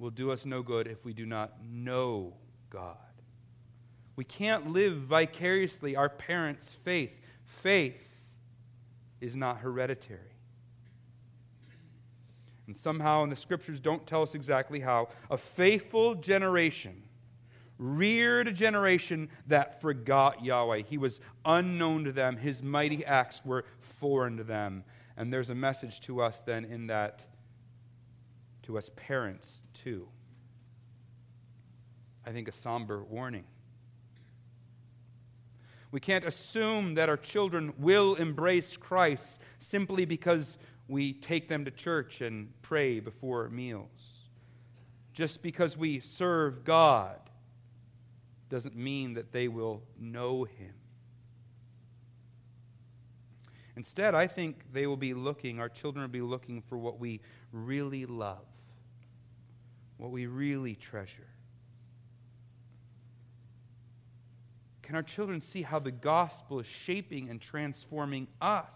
will 0.00 0.10
do 0.10 0.32
us 0.32 0.46
no 0.46 0.62
good 0.62 0.86
if 0.86 1.04
we 1.04 1.12
do 1.12 1.26
not 1.26 1.52
know 1.70 2.32
God. 2.70 2.96
We 4.16 4.24
can't 4.24 4.72
live 4.72 4.96
vicariously 4.96 5.94
our 5.94 6.08
parents' 6.08 6.74
faith. 6.84 7.12
Faith 7.62 8.02
is 9.20 9.36
not 9.36 9.58
hereditary. 9.58 10.20
And 12.66 12.74
somehow, 12.74 13.22
and 13.22 13.30
the 13.30 13.36
scriptures 13.36 13.78
don't 13.78 14.06
tell 14.06 14.22
us 14.22 14.34
exactly 14.34 14.80
how, 14.80 15.10
a 15.30 15.36
faithful 15.36 16.14
generation 16.14 17.02
reared 17.78 18.48
a 18.48 18.52
generation 18.52 19.28
that 19.48 19.80
forgot 19.80 20.44
Yahweh. 20.44 20.82
He 20.82 20.98
was 20.98 21.20
unknown 21.44 22.04
to 22.04 22.12
them, 22.12 22.36
his 22.36 22.62
mighty 22.62 23.04
acts 23.04 23.42
were 23.44 23.64
foreign 23.80 24.36
to 24.38 24.44
them. 24.44 24.84
And 25.16 25.32
there's 25.32 25.50
a 25.50 25.54
message 25.54 26.00
to 26.02 26.22
us 26.22 26.40
then 26.46 26.64
in 26.64 26.86
that, 26.86 27.20
to 28.62 28.78
us 28.78 28.90
parents 28.96 29.59
too. 29.74 30.08
I 32.26 32.32
think 32.32 32.48
a 32.48 32.52
somber 32.52 33.02
warning. 33.02 33.44
We 35.92 36.00
can't 36.00 36.24
assume 36.24 36.94
that 36.94 37.08
our 37.08 37.16
children 37.16 37.72
will 37.78 38.14
embrace 38.14 38.76
Christ 38.76 39.40
simply 39.58 40.04
because 40.04 40.56
we 40.86 41.12
take 41.14 41.48
them 41.48 41.64
to 41.64 41.70
church 41.70 42.20
and 42.20 42.52
pray 42.62 43.00
before 43.00 43.48
meals. 43.48 44.28
Just 45.12 45.42
because 45.42 45.76
we 45.76 46.00
serve 46.00 46.64
God 46.64 47.18
doesn't 48.48 48.76
mean 48.76 49.14
that 49.14 49.32
they 49.32 49.48
will 49.48 49.82
know 49.98 50.44
Him. 50.44 50.74
Instead, 53.76 54.14
I 54.14 54.26
think 54.26 54.64
they 54.72 54.86
will 54.86 54.96
be 54.96 55.14
looking, 55.14 55.58
our 55.58 55.68
children 55.68 56.02
will 56.02 56.08
be 56.08 56.20
looking 56.20 56.60
for 56.60 56.76
what 56.76 56.98
we 56.98 57.20
really 57.52 58.04
love, 58.04 58.44
what 60.00 60.10
we 60.10 60.24
really 60.24 60.74
treasure. 60.74 61.28
Can 64.80 64.96
our 64.96 65.02
children 65.02 65.42
see 65.42 65.60
how 65.60 65.78
the 65.78 65.90
gospel 65.90 66.58
is 66.58 66.66
shaping 66.66 67.28
and 67.28 67.38
transforming 67.38 68.26
us? 68.40 68.72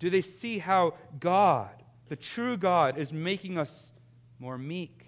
Do 0.00 0.10
they 0.10 0.22
see 0.22 0.58
how 0.58 0.94
God, 1.20 1.70
the 2.08 2.16
true 2.16 2.56
God, 2.56 2.98
is 2.98 3.12
making 3.12 3.58
us 3.58 3.92
more 4.40 4.58
meek, 4.58 5.06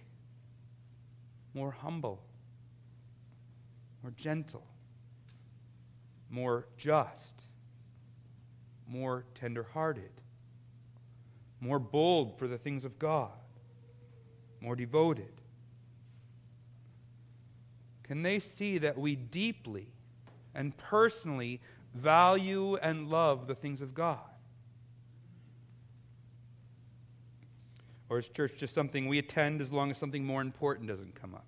more 1.53 1.73
humble, 1.73 2.23
more 4.01 4.12
gentle, 4.17 4.65
more 6.31 6.67
just, 6.77 7.35
more 8.87 9.25
tender-hearted, 9.35 10.12
more 11.61 11.81
bold 11.81 12.38
for 12.38 12.47
the 12.47 12.59
things 12.59 12.85
of 12.85 12.97
God, 13.01 13.33
more 14.64 14.74
devoted? 14.74 15.33
Can 18.05 18.22
they 18.22 18.40
see 18.40 18.79
that 18.79 18.98
we 18.98 19.14
deeply 19.16 19.87
and 20.55 20.77
personally 20.77 21.61
value 21.94 22.77
and 22.77 23.09
love 23.09 23.46
the 23.46 23.55
things 23.55 23.81
of 23.81 23.94
God? 23.94 24.18
Or 28.09 28.18
is 28.18 28.29
church 28.29 28.55
just 28.57 28.74
something 28.74 29.09
we 29.09 29.18
attend 29.18 29.61
as 29.61 29.72
long 29.72 29.90
as 29.90 29.98
something 29.98 30.24
more 30.24 30.40
important 30.40 30.88
doesn't 30.88 31.14
come 31.20 31.35
up? 31.35 31.46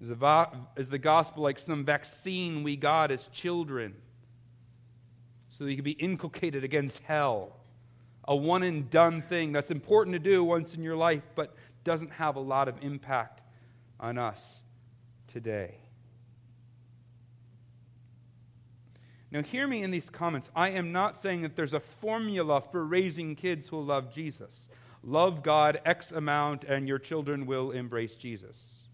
Is 0.00 0.08
the, 0.08 0.48
is 0.76 0.88
the 0.88 0.98
gospel 0.98 1.42
like 1.42 1.58
some 1.58 1.84
vaccine 1.84 2.62
we 2.62 2.76
got 2.76 3.10
as 3.10 3.26
children 3.28 3.94
so 5.50 5.64
that 5.64 5.70
you 5.70 5.76
can 5.76 5.84
be 5.84 5.90
inculcated 5.90 6.64
against 6.64 7.00
hell? 7.00 7.59
A 8.24 8.36
one 8.36 8.62
and 8.62 8.88
done 8.90 9.22
thing 9.22 9.52
that's 9.52 9.70
important 9.70 10.14
to 10.14 10.18
do 10.18 10.44
once 10.44 10.74
in 10.74 10.82
your 10.82 10.96
life, 10.96 11.22
but 11.34 11.54
doesn't 11.84 12.12
have 12.12 12.36
a 12.36 12.40
lot 12.40 12.68
of 12.68 12.76
impact 12.82 13.40
on 13.98 14.18
us 14.18 14.40
today. 15.28 15.74
Now, 19.32 19.42
hear 19.42 19.68
me 19.68 19.82
in 19.82 19.90
these 19.90 20.10
comments. 20.10 20.50
I 20.56 20.70
am 20.70 20.90
not 20.90 21.16
saying 21.16 21.42
that 21.42 21.54
there's 21.54 21.72
a 21.72 21.80
formula 21.80 22.60
for 22.60 22.84
raising 22.84 23.36
kids 23.36 23.68
who 23.68 23.80
love 23.80 24.12
Jesus. 24.12 24.68
Love 25.04 25.42
God 25.42 25.80
X 25.84 26.10
amount, 26.10 26.64
and 26.64 26.88
your 26.88 26.98
children 26.98 27.46
will 27.46 27.70
embrace 27.70 28.16
Jesus. 28.16 28.88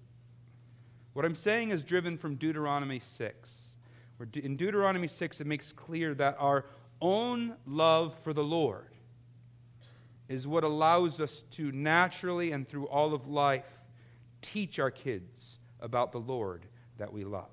What 1.14 1.24
I'm 1.24 1.34
saying 1.34 1.70
is 1.70 1.82
driven 1.82 2.18
from 2.18 2.34
Deuteronomy 2.34 3.00
6. 3.00 3.50
In 4.34 4.56
Deuteronomy 4.56 5.08
6, 5.08 5.40
it 5.40 5.46
makes 5.46 5.72
clear 5.72 6.14
that 6.14 6.36
our 6.38 6.66
own 7.00 7.54
love 7.66 8.14
for 8.22 8.34
the 8.34 8.44
Lord 8.44 8.95
is 10.28 10.46
what 10.46 10.64
allows 10.64 11.20
us 11.20 11.42
to 11.52 11.70
naturally 11.72 12.52
and 12.52 12.66
through 12.66 12.86
all 12.88 13.14
of 13.14 13.28
life 13.28 13.64
teach 14.42 14.78
our 14.78 14.90
kids 14.90 15.58
about 15.80 16.12
the 16.12 16.20
Lord 16.20 16.64
that 16.98 17.12
we 17.12 17.24
love. 17.24 17.50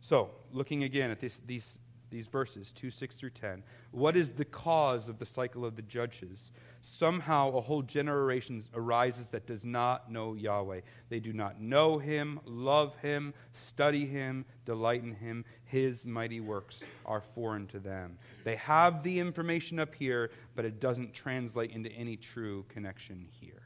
So, 0.00 0.30
looking 0.52 0.84
again 0.84 1.10
at 1.10 1.20
this, 1.20 1.40
these, 1.46 1.78
these 2.10 2.26
verses, 2.26 2.72
2, 2.72 2.90
6 2.90 3.14
through 3.16 3.30
10, 3.30 3.62
what 3.92 4.16
is 4.16 4.32
the 4.32 4.44
cause 4.44 5.08
of 5.08 5.18
the 5.18 5.26
cycle 5.26 5.64
of 5.64 5.76
the 5.76 5.82
judges? 5.82 6.52
Somehow 6.84 7.56
a 7.56 7.60
whole 7.60 7.82
generation 7.82 8.64
arises 8.74 9.28
that 9.28 9.46
does 9.46 9.64
not 9.64 10.10
know 10.10 10.34
Yahweh. 10.34 10.80
They 11.08 11.20
do 11.20 11.32
not 11.32 11.60
know 11.60 11.96
him, 11.96 12.40
love 12.44 12.96
him, 12.96 13.32
study 13.68 14.04
him, 14.04 14.44
delight 14.64 15.04
in 15.04 15.14
him. 15.14 15.44
His 15.64 16.04
mighty 16.04 16.40
works 16.40 16.80
are 17.06 17.22
foreign 17.34 17.68
to 17.68 17.78
them. 17.78 18.18
They 18.42 18.56
have 18.56 19.04
the 19.04 19.20
information 19.20 19.78
up 19.78 19.94
here, 19.94 20.32
but 20.56 20.64
it 20.64 20.80
doesn't 20.80 21.14
translate 21.14 21.70
into 21.70 21.90
any 21.92 22.16
true 22.16 22.64
connection 22.68 23.28
here. 23.40 23.62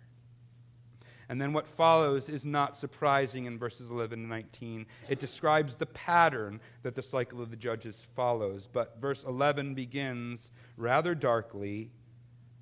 And 1.28 1.40
then 1.40 1.52
what 1.52 1.66
follows 1.66 2.28
is 2.28 2.44
not 2.44 2.76
surprising 2.76 3.46
in 3.46 3.58
verses 3.58 3.90
11 3.90 4.20
and 4.20 4.28
19. 4.28 4.86
It 5.08 5.20
describes 5.20 5.74
the 5.74 5.86
pattern 5.86 6.60
that 6.82 6.94
the 6.94 7.02
cycle 7.02 7.42
of 7.42 7.50
the 7.50 7.56
judges 7.56 8.06
follows. 8.14 8.68
But 8.70 9.00
verse 9.00 9.24
11 9.24 9.74
begins 9.74 10.50
rather 10.76 11.14
darkly, 11.14 11.90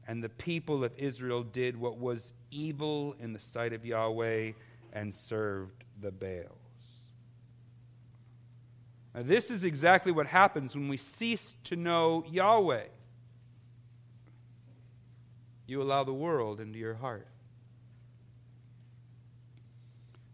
and 0.06 0.22
the 0.22 0.28
people 0.28 0.84
of 0.84 0.92
Israel 0.98 1.42
did 1.42 1.76
what 1.76 1.98
was 1.98 2.32
evil 2.50 3.16
in 3.20 3.32
the 3.32 3.38
sight 3.38 3.72
of 3.72 3.84
Yahweh 3.84 4.52
and 4.92 5.14
served 5.14 5.84
the 6.00 6.10
Baals. 6.10 6.50
Now, 9.14 9.22
this 9.22 9.50
is 9.50 9.64
exactly 9.64 10.12
what 10.12 10.26
happens 10.26 10.74
when 10.74 10.88
we 10.88 10.96
cease 10.96 11.54
to 11.64 11.76
know 11.76 12.24
Yahweh. 12.30 12.84
You 15.66 15.80
allow 15.80 16.04
the 16.04 16.12
world 16.12 16.60
into 16.60 16.78
your 16.78 16.94
heart. 16.94 17.26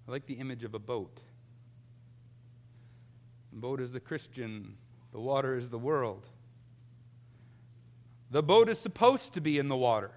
I 0.09 0.11
like 0.11 0.27
the 0.27 0.35
image 0.35 0.65
of 0.65 0.75
a 0.75 0.79
boat. 0.79 1.21
The 3.53 3.61
boat 3.61 3.81
is 3.81 3.93
the 3.93 4.01
Christian, 4.01 4.77
the 5.13 5.21
water 5.21 5.57
is 5.57 5.69
the 5.69 5.79
world. 5.79 6.27
The 8.31 8.43
boat 8.43 8.69
is 8.69 8.79
supposed 8.79 9.35
to 9.35 9.41
be 9.41 9.59
in 9.59 9.69
the 9.69 9.77
water. 9.77 10.13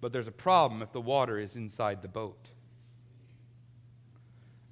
But 0.00 0.12
there's 0.12 0.28
a 0.28 0.32
problem 0.32 0.80
if 0.80 0.92
the 0.92 1.00
water 1.00 1.38
is 1.38 1.56
inside 1.56 2.02
the 2.02 2.08
boat. 2.08 2.48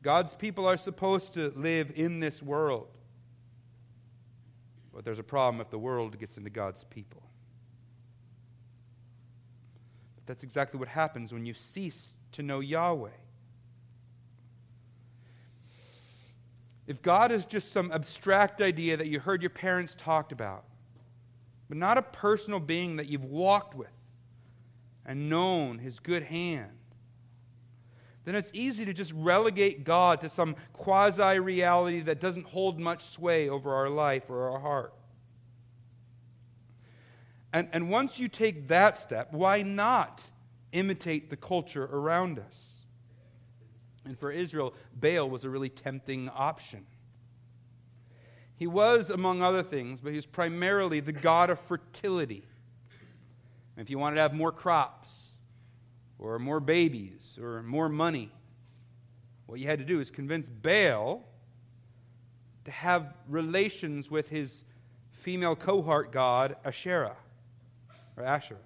God's 0.02 0.34
people 0.34 0.66
are 0.66 0.76
supposed 0.76 1.34
to 1.34 1.52
live 1.56 1.92
in 1.96 2.20
this 2.20 2.42
world. 2.42 2.88
But 4.94 5.04
there's 5.04 5.18
a 5.18 5.24
problem 5.24 5.60
if 5.60 5.68
the 5.68 5.78
world 5.78 6.18
gets 6.18 6.38
into 6.38 6.48
God's 6.48 6.84
people. 6.84 7.22
But 10.14 10.26
That's 10.26 10.42
exactly 10.42 10.78
what 10.78 10.88
happens 10.88 11.32
when 11.32 11.44
you 11.44 11.52
cease 11.52 12.16
to 12.32 12.42
know 12.42 12.60
Yahweh. 12.60 13.10
If 16.86 17.02
God 17.02 17.32
is 17.32 17.44
just 17.44 17.72
some 17.72 17.90
abstract 17.90 18.62
idea 18.62 18.96
that 18.96 19.08
you 19.08 19.18
heard 19.18 19.42
your 19.42 19.50
parents 19.50 19.96
talked 19.98 20.30
about, 20.30 20.64
but 21.68 21.76
not 21.76 21.98
a 21.98 22.02
personal 22.02 22.60
being 22.60 22.96
that 22.96 23.08
you've 23.08 23.24
walked 23.24 23.74
with 23.74 23.90
and 25.04 25.28
known 25.28 25.78
his 25.78 25.98
good 26.00 26.22
hand, 26.22 26.70
then 28.24 28.34
it's 28.34 28.50
easy 28.52 28.84
to 28.84 28.92
just 28.92 29.12
relegate 29.12 29.84
God 29.84 30.20
to 30.22 30.28
some 30.28 30.56
quasi 30.72 31.38
reality 31.38 32.00
that 32.00 32.20
doesn't 32.20 32.46
hold 32.46 32.78
much 32.78 33.04
sway 33.10 33.48
over 33.48 33.72
our 33.72 33.88
life 33.88 34.28
or 34.28 34.50
our 34.50 34.58
heart. 34.58 34.92
And, 37.52 37.68
and 37.72 37.88
once 37.88 38.18
you 38.18 38.28
take 38.28 38.68
that 38.68 39.00
step, 39.00 39.32
why 39.32 39.62
not 39.62 40.20
imitate 40.72 41.30
the 41.30 41.36
culture 41.36 41.84
around 41.84 42.38
us? 42.38 42.66
And 44.04 44.18
for 44.18 44.30
Israel, 44.30 44.74
Baal 45.00 45.30
was 45.30 45.44
a 45.44 45.50
really 45.50 45.68
tempting 45.68 46.28
option. 46.28 46.84
He 48.56 48.66
was, 48.66 49.10
among 49.10 49.42
other 49.42 49.62
things, 49.62 50.00
but 50.00 50.10
he 50.10 50.16
was 50.16 50.26
primarily 50.26 51.00
the 51.00 51.12
god 51.12 51.50
of 51.50 51.60
fertility. 51.60 52.46
And 53.76 53.84
if 53.84 53.90
you 53.90 53.98
wanted 53.98 54.16
to 54.16 54.22
have 54.22 54.32
more 54.32 54.52
crops, 54.52 55.10
or 56.18 56.38
more 56.38 56.60
babies, 56.60 57.38
or 57.40 57.62
more 57.62 57.90
money, 57.90 58.32
what 59.44 59.60
you 59.60 59.66
had 59.66 59.78
to 59.78 59.84
do 59.84 60.00
is 60.00 60.10
convince 60.10 60.48
Baal 60.48 61.22
to 62.64 62.70
have 62.70 63.12
relations 63.28 64.10
with 64.10 64.30
his 64.30 64.64
female 65.10 65.54
cohort 65.54 66.10
god, 66.10 66.56
Asherah, 66.64 67.16
or 68.16 68.24
Asherah. 68.24 68.58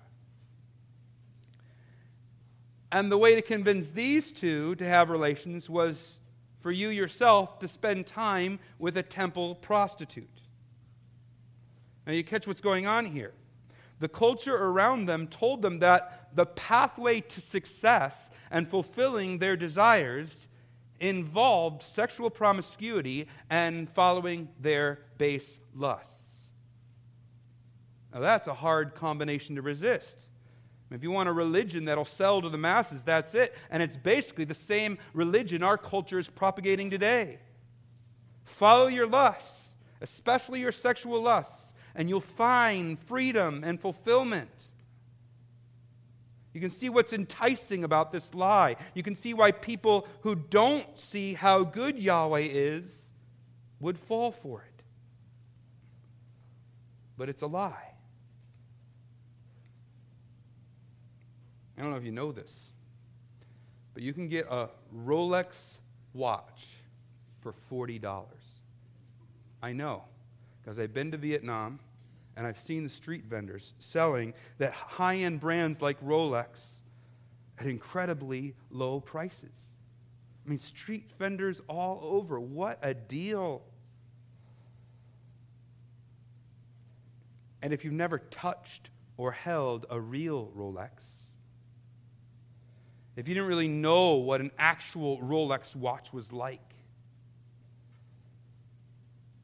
And 2.92 3.10
the 3.10 3.18
way 3.18 3.34
to 3.34 3.42
convince 3.42 3.90
these 3.90 4.30
two 4.30 4.76
to 4.76 4.84
have 4.84 5.10
relations 5.10 5.68
was 5.68 6.19
for 6.60 6.70
you 6.70 6.88
yourself 6.88 7.58
to 7.60 7.68
spend 7.68 8.06
time 8.06 8.58
with 8.78 8.96
a 8.96 9.02
temple 9.02 9.54
prostitute. 9.56 10.28
Now, 12.06 12.12
you 12.12 12.24
catch 12.24 12.46
what's 12.46 12.60
going 12.60 12.86
on 12.86 13.04
here. 13.04 13.32
The 13.98 14.08
culture 14.08 14.56
around 14.56 15.06
them 15.06 15.26
told 15.26 15.62
them 15.62 15.78
that 15.80 16.30
the 16.34 16.46
pathway 16.46 17.20
to 17.20 17.40
success 17.40 18.30
and 18.50 18.66
fulfilling 18.66 19.38
their 19.38 19.56
desires 19.56 20.48
involved 20.98 21.82
sexual 21.82 22.30
promiscuity 22.30 23.28
and 23.48 23.88
following 23.90 24.48
their 24.60 25.00
base 25.18 25.60
lusts. 25.74 26.28
Now, 28.12 28.20
that's 28.20 28.48
a 28.48 28.54
hard 28.54 28.94
combination 28.94 29.56
to 29.56 29.62
resist. 29.62 30.18
If 30.90 31.04
you 31.04 31.10
want 31.10 31.28
a 31.28 31.32
religion 31.32 31.84
that'll 31.84 32.04
sell 32.04 32.42
to 32.42 32.48
the 32.48 32.58
masses, 32.58 33.02
that's 33.04 33.34
it. 33.34 33.54
And 33.70 33.82
it's 33.82 33.96
basically 33.96 34.44
the 34.44 34.54
same 34.54 34.98
religion 35.14 35.62
our 35.62 35.78
culture 35.78 36.18
is 36.18 36.28
propagating 36.28 36.90
today. 36.90 37.38
Follow 38.44 38.88
your 38.88 39.06
lusts, 39.06 39.68
especially 40.00 40.60
your 40.60 40.72
sexual 40.72 41.22
lusts, 41.22 41.72
and 41.94 42.08
you'll 42.08 42.20
find 42.20 42.98
freedom 42.98 43.62
and 43.62 43.80
fulfillment. 43.80 44.50
You 46.52 46.60
can 46.60 46.70
see 46.70 46.88
what's 46.88 47.12
enticing 47.12 47.84
about 47.84 48.10
this 48.10 48.34
lie. 48.34 48.74
You 48.94 49.04
can 49.04 49.14
see 49.14 49.34
why 49.34 49.52
people 49.52 50.08
who 50.22 50.34
don't 50.34 50.98
see 50.98 51.34
how 51.34 51.62
good 51.62 51.96
Yahweh 51.96 52.48
is 52.50 52.90
would 53.78 53.96
fall 53.96 54.32
for 54.32 54.62
it. 54.62 54.82
But 57.16 57.28
it's 57.28 57.42
a 57.42 57.46
lie. 57.46 57.94
I 61.80 61.82
don't 61.82 61.92
know 61.92 61.96
if 61.96 62.04
you 62.04 62.12
know 62.12 62.30
this, 62.30 62.52
but 63.94 64.02
you 64.02 64.12
can 64.12 64.28
get 64.28 64.46
a 64.50 64.68
Rolex 64.94 65.78
watch 66.12 66.66
for 67.40 67.54
$40. 67.72 68.26
I 69.62 69.72
know, 69.72 70.04
because 70.60 70.78
I've 70.78 70.92
been 70.92 71.10
to 71.12 71.16
Vietnam 71.16 71.78
and 72.36 72.46
I've 72.46 72.60
seen 72.60 72.84
the 72.84 72.90
street 72.90 73.24
vendors 73.24 73.72
selling 73.78 74.34
that 74.58 74.74
high 74.74 75.16
end 75.16 75.40
brands 75.40 75.80
like 75.80 75.98
Rolex 76.04 76.48
at 77.58 77.64
incredibly 77.64 78.54
low 78.70 79.00
prices. 79.00 79.48
I 80.44 80.50
mean, 80.50 80.58
street 80.58 81.08
vendors 81.18 81.62
all 81.66 82.00
over. 82.02 82.38
What 82.38 82.78
a 82.82 82.92
deal! 82.92 83.62
And 87.62 87.72
if 87.72 87.86
you've 87.86 87.94
never 87.94 88.18
touched 88.18 88.90
or 89.16 89.32
held 89.32 89.86
a 89.88 89.98
real 89.98 90.52
Rolex, 90.54 91.19
if 93.16 93.28
you 93.28 93.34
didn't 93.34 93.48
really 93.48 93.68
know 93.68 94.14
what 94.14 94.40
an 94.40 94.50
actual 94.58 95.18
Rolex 95.18 95.74
watch 95.74 96.12
was 96.12 96.32
like, 96.32 96.60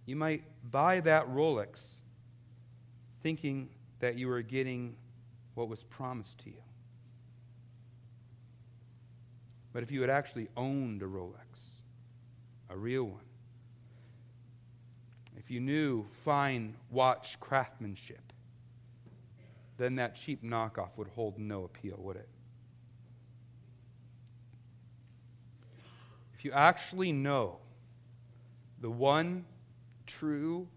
you 0.07 0.17
might 0.17 0.45
buy 0.71 1.01
that 1.01 1.29
Rolex 1.29 1.81
thinking 3.23 3.69
that 3.99 4.17
you 4.17 4.29
were 4.29 4.43
getting 4.43 4.95
what 5.55 5.69
was 5.69 5.83
promised 5.85 6.39
to 6.39 6.51
you. 6.51 6.63
But 9.73 9.83
if 9.83 9.91
you 9.91 10.01
had 10.01 10.11
actually 10.11 10.49
owned 10.57 11.03
a 11.03 11.07
Rolex, 11.07 11.35
a 12.71 12.77
real 12.77 13.05
one, 13.05 13.21
if 15.37 15.51
you 15.51 15.61
knew 15.61 16.07
fine 16.25 16.75
watch 16.91 17.39
craftsmanship, 17.41 18.33
then 19.77 19.97
that 19.97 20.15
cheap 20.15 20.43
knockoff 20.43 20.91
would 20.97 21.09
hold 21.09 21.39
no 21.39 21.65
appeal, 21.65 21.97
would 21.99 22.17
it? 22.17 22.29
You 26.47 26.53
actually 26.53 27.11
know 27.11 27.57
the 28.81 28.89
one 28.89 29.45
true, 30.07 30.69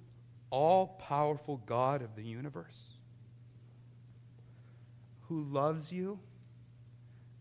all 0.50 0.88
powerful 1.08 1.62
God 1.68 2.02
of 2.02 2.16
the 2.16 2.24
universe, 2.24 2.96
who 5.28 5.44
loves 5.44 5.92
you 5.92 6.18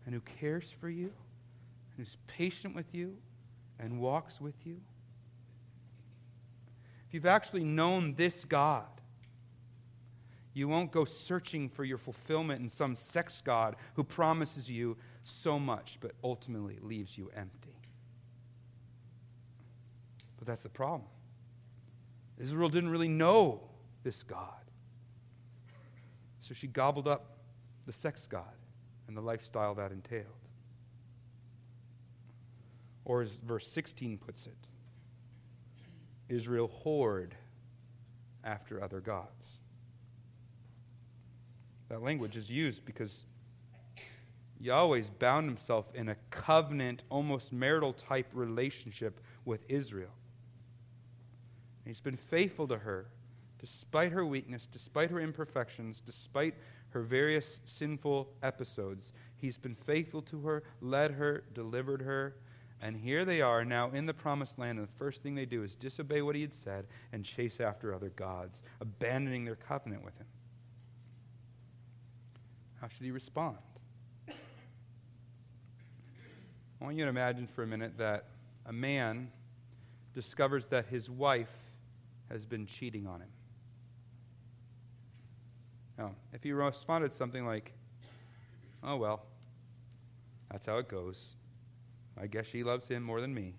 and 0.05 0.13
who 0.13 0.21
cares 0.21 0.71
for 0.79 0.91
you, 0.91 1.05
and 1.05 1.97
who's 1.97 2.17
patient 2.27 2.75
with 2.75 2.93
you 2.93 3.17
and 3.79 3.99
walks 3.99 4.39
with 4.39 4.53
you, 4.63 4.79
if 7.07 7.15
you've 7.15 7.25
actually 7.25 7.63
known 7.63 8.13
this 8.13 8.45
God, 8.45 8.85
you 10.53 10.67
won't 10.67 10.91
go 10.91 11.03
searching 11.03 11.67
for 11.67 11.83
your 11.83 11.97
fulfillment 11.97 12.61
in 12.61 12.69
some 12.69 12.95
sex 12.95 13.41
God 13.43 13.75
who 13.95 14.03
promises 14.03 14.69
you 14.69 14.97
so 15.23 15.57
much 15.57 15.97
but 15.99 16.11
ultimately 16.23 16.77
leaves 16.83 17.17
you 17.17 17.31
empty. 17.35 17.78
But 20.39 20.47
that's 20.47 20.63
the 20.63 20.69
problem. 20.69 21.07
Israel 22.39 22.69
didn't 22.69 22.89
really 22.89 23.09
know 23.09 23.61
this 24.03 24.23
God. 24.23 24.47
So 26.41 26.53
she 26.53 26.67
gobbled 26.67 27.07
up 27.07 27.37
the 27.85 27.91
sex 27.91 28.25
God 28.25 28.43
and 29.07 29.15
the 29.15 29.21
lifestyle 29.21 29.75
that 29.75 29.91
entailed. 29.91 30.25
Or 33.05 33.21
as 33.21 33.31
verse 33.45 33.67
16 33.67 34.17
puts 34.17 34.45
it, 34.47 34.55
Israel 36.29 36.71
whored 36.85 37.31
after 38.43 38.81
other 38.83 38.99
gods. 38.99 39.59
That 41.89 42.03
language 42.03 42.37
is 42.37 42.49
used 42.49 42.85
because 42.85 43.25
Yahweh's 44.59 45.09
bound 45.09 45.47
himself 45.47 45.85
in 45.95 46.09
a 46.09 46.15
covenant, 46.29 47.01
almost 47.09 47.51
marital 47.51 47.93
type 47.93 48.27
relationship 48.33 49.19
with 49.45 49.61
Israel. 49.69 50.11
He's 51.89 51.99
been 51.99 52.17
faithful 52.17 52.67
to 52.67 52.77
her 52.77 53.07
despite 53.57 54.11
her 54.11 54.23
weakness, 54.23 54.67
despite 54.71 55.09
her 55.09 55.19
imperfections, 55.19 56.03
despite 56.05 56.53
her 56.91 57.01
various 57.01 57.59
sinful 57.65 58.29
episodes. 58.43 59.11
He's 59.37 59.57
been 59.57 59.73
faithful 59.73 60.21
to 60.21 60.39
her, 60.41 60.61
led 60.81 61.09
her, 61.09 61.45
delivered 61.55 62.03
her. 62.03 62.35
And 62.79 62.95
here 62.95 63.25
they 63.25 63.41
are 63.41 63.65
now 63.65 63.89
in 63.89 64.05
the 64.05 64.13
promised 64.13 64.59
land, 64.59 64.77
and 64.77 64.87
the 64.87 64.91
first 64.99 65.23
thing 65.23 65.33
they 65.33 65.47
do 65.47 65.63
is 65.63 65.73
disobey 65.75 66.21
what 66.21 66.35
he 66.35 66.41
had 66.41 66.53
said 66.53 66.85
and 67.11 67.25
chase 67.25 67.59
after 67.59 67.95
other 67.95 68.09
gods, 68.09 68.61
abandoning 68.81 69.43
their 69.43 69.55
covenant 69.55 70.05
with 70.05 70.15
him. 70.15 70.27
How 72.79 72.87
should 72.87 73.03
he 73.03 73.11
respond? 73.11 73.57
I 74.29 74.33
want 76.79 76.95
you 76.95 77.03
to 77.03 77.09
imagine 77.09 77.47
for 77.47 77.63
a 77.63 77.67
minute 77.67 77.97
that 77.97 78.25
a 78.67 78.73
man 78.73 79.31
discovers 80.13 80.67
that 80.67 80.85
his 80.85 81.09
wife 81.09 81.49
has 82.31 82.45
been 82.45 82.65
cheating 82.65 83.07
on 83.07 83.21
him. 83.21 83.29
Now, 85.97 86.11
if 86.33 86.43
he 86.43 86.51
responded 86.51 87.11
something 87.11 87.45
like, 87.45 87.73
oh, 88.83 88.95
well, 88.95 89.25
that's 90.51 90.65
how 90.65 90.77
it 90.77 90.87
goes. 90.87 91.21
I 92.19 92.27
guess 92.27 92.45
she 92.45 92.63
loves 92.63 92.87
him 92.87 93.03
more 93.03 93.21
than 93.21 93.33
me. 93.33 93.53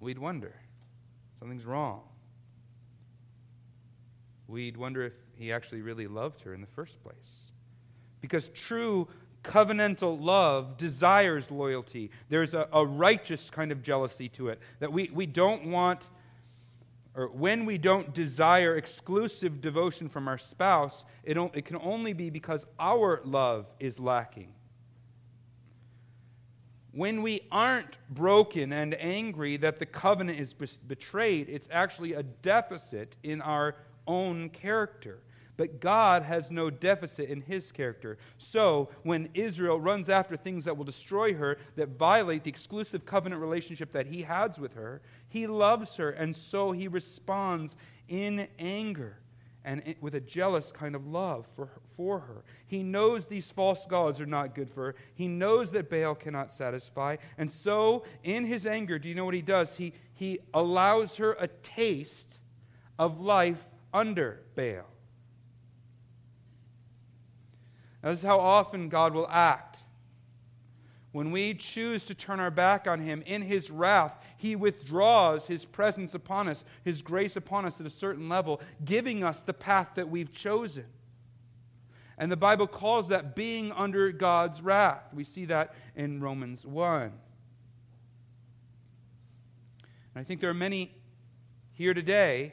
We'd 0.00 0.18
wonder 0.18 0.54
something's 1.38 1.64
wrong. 1.64 2.02
we'd 4.48 4.76
wonder 4.76 5.04
if 5.04 5.12
he 5.36 5.52
actually 5.52 5.82
really 5.82 6.06
loved 6.06 6.40
her 6.42 6.54
in 6.54 6.60
the 6.60 6.66
first 6.66 7.02
place. 7.02 7.50
Because 8.20 8.48
true 8.48 9.08
covenantal 9.44 10.20
love 10.20 10.76
desires 10.76 11.50
loyalty. 11.50 12.10
There's 12.28 12.54
a, 12.54 12.66
a, 12.72 12.84
righteous 12.84 13.50
kind 13.50 13.70
of 13.70 13.82
jealousy 13.82 14.28
to 14.30 14.48
it 14.48 14.58
that 14.80 14.92
we, 14.92 15.10
we 15.12 15.26
don't 15.26 15.66
want, 15.66 16.02
or 17.14 17.28
when 17.28 17.64
we 17.64 17.78
don't 17.78 18.12
desire 18.12 18.76
exclusive 18.76 19.60
devotion 19.60 20.08
from 20.08 20.26
our 20.26 20.38
spouse, 20.38 21.04
it, 21.22 21.36
it 21.36 21.64
can 21.64 21.76
only 21.76 22.12
be 22.12 22.30
because 22.30 22.66
our 22.80 23.20
love 23.24 23.66
is 23.78 24.00
lacking. 24.00 24.52
When 26.92 27.22
we 27.22 27.42
aren't 27.52 27.98
broken 28.10 28.72
and 28.72 28.94
angry 28.94 29.56
that 29.58 29.78
the 29.78 29.86
covenant 29.86 30.40
is 30.40 30.54
betrayed, 30.54 31.48
it's 31.48 31.68
actually 31.70 32.14
a 32.14 32.22
deficit 32.22 33.16
in 33.22 33.42
our 33.42 33.76
own 34.06 34.48
character. 34.50 35.18
But 35.56 35.80
God 35.80 36.22
has 36.22 36.50
no 36.50 36.68
deficit 36.68 37.28
in 37.28 37.40
his 37.40 37.70
character. 37.70 38.18
So, 38.38 38.88
when 39.04 39.28
Israel 39.34 39.80
runs 39.80 40.08
after 40.08 40.36
things 40.36 40.64
that 40.64 40.76
will 40.76 40.84
destroy 40.84 41.32
her, 41.34 41.58
that 41.76 41.90
violate 41.90 42.42
the 42.42 42.50
exclusive 42.50 43.06
covenant 43.06 43.40
relationship 43.40 43.92
that 43.92 44.06
he 44.06 44.22
has 44.22 44.58
with 44.58 44.74
her, 44.74 45.00
he 45.28 45.46
loves 45.46 45.96
her, 45.96 46.10
and 46.10 46.34
so 46.34 46.72
he 46.72 46.88
responds 46.88 47.76
in 48.08 48.48
anger 48.58 49.18
and 49.64 49.94
with 50.00 50.14
a 50.14 50.20
jealous 50.20 50.70
kind 50.70 50.94
of 50.94 51.06
love 51.06 51.46
for 51.56 51.66
her, 51.66 51.80
for 51.96 52.18
her. 52.18 52.44
He 52.66 52.82
knows 52.82 53.24
these 53.24 53.50
false 53.50 53.86
gods 53.86 54.20
are 54.20 54.26
not 54.26 54.54
good 54.54 54.70
for 54.70 54.86
her. 54.86 54.94
He 55.14 55.26
knows 55.26 55.70
that 55.70 55.88
Baal 55.88 56.14
cannot 56.14 56.50
satisfy. 56.50 57.16
And 57.38 57.50
so, 57.50 58.04
in 58.24 58.44
his 58.44 58.66
anger, 58.66 58.98
do 58.98 59.08
you 59.08 59.14
know 59.14 59.24
what 59.24 59.34
he 59.34 59.42
does? 59.42 59.74
He, 59.74 59.94
he 60.14 60.38
allows 60.52 61.16
her 61.16 61.32
a 61.40 61.48
taste 61.48 62.40
of 62.98 63.20
life 63.20 63.64
under 63.94 64.40
Baal. 64.54 64.64
Now, 64.72 64.84
this 68.10 68.18
is 68.18 68.24
how 68.24 68.38
often 68.38 68.88
God 68.88 69.14
will 69.14 69.28
act. 69.28 69.78
When 71.12 71.30
we 71.30 71.54
choose 71.54 72.02
to 72.04 72.14
turn 72.14 72.40
our 72.40 72.50
back 72.50 72.86
on 72.86 73.00
Him 73.00 73.22
in 73.24 73.40
His 73.40 73.70
wrath, 73.70 74.12
He 74.36 74.56
withdraws 74.56 75.46
His 75.46 75.64
presence 75.64 76.14
upon 76.14 76.48
us, 76.48 76.64
His 76.84 77.02
grace 77.02 77.36
upon 77.36 77.64
us 77.64 77.80
at 77.80 77.86
a 77.86 77.90
certain 77.90 78.28
level, 78.28 78.60
giving 78.84 79.22
us 79.22 79.40
the 79.40 79.54
path 79.54 79.90
that 79.94 80.08
we've 80.08 80.32
chosen. 80.32 80.84
And 82.18 82.30
the 82.30 82.36
Bible 82.36 82.66
calls 82.66 83.08
that 83.08 83.34
being 83.34 83.72
under 83.72 84.12
God's 84.12 84.60
wrath. 84.60 85.04
We 85.14 85.24
see 85.24 85.46
that 85.46 85.74
in 85.96 86.20
Romans 86.20 86.66
1. 86.66 87.02
And 87.02 87.12
I 90.16 90.24
think 90.24 90.40
there 90.40 90.50
are 90.50 90.54
many 90.54 90.94
here 91.72 91.94
today 91.94 92.52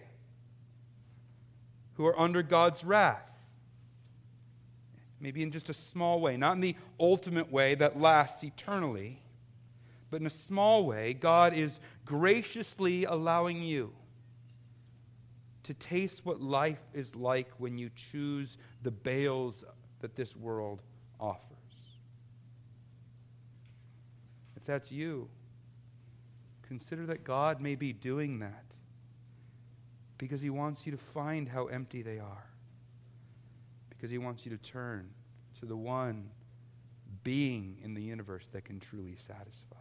who 1.96 2.06
are 2.06 2.20
under 2.20 2.42
God's 2.42 2.84
wrath 2.84 3.31
maybe 5.22 5.44
in 5.44 5.52
just 5.52 5.70
a 5.70 5.74
small 5.74 6.20
way, 6.20 6.36
not 6.36 6.54
in 6.54 6.62
the 6.62 6.76
ultimate 7.00 7.52
way 7.52 7.76
that 7.76 8.00
lasts 8.00 8.44
eternally, 8.44 9.22
but 10.10 10.20
in 10.20 10.28
a 10.28 10.32
small 10.32 10.86
way, 10.86 11.14
God 11.14 11.54
is 11.54 11.80
graciously 12.06 13.06
allowing 13.06 13.64
you 13.64 13.94
to 15.64 15.74
taste 15.76 16.26
what 16.26 16.42
life 16.42 16.82
is 16.94 17.16
like 17.16 17.48
when 17.60 17.78
you 17.78 17.90
choose 18.12 18.58
the 18.82 18.92
Baals 18.92 19.64
that 20.00 20.16
this 20.16 20.36
world 20.36 20.82
offers. 21.20 21.40
If 24.58 24.66
that's 24.66 24.92
you, 24.92 25.30
consider 26.68 27.06
that 27.06 27.24
God 27.24 27.62
may 27.62 27.76
be 27.76 27.94
doing 27.94 28.40
that 28.40 28.66
because 30.18 30.42
He 30.42 30.50
wants 30.50 30.86
you 30.86 30.92
to 30.92 30.98
find 30.98 31.48
how 31.48 31.68
empty 31.68 32.02
they 32.02 32.18
are 32.18 32.51
because 34.02 34.10
he 34.10 34.18
wants 34.18 34.44
you 34.46 34.50
to 34.50 34.58
turn 34.58 35.08
to 35.60 35.68
the 35.68 35.78
one 35.78 36.28
being 37.24 37.78
in 37.84 37.94
the 37.94 38.02
universe 38.02 38.48
that 38.52 38.66
can 38.66 38.80
truly 38.80 39.16
satisfy. 39.28 39.76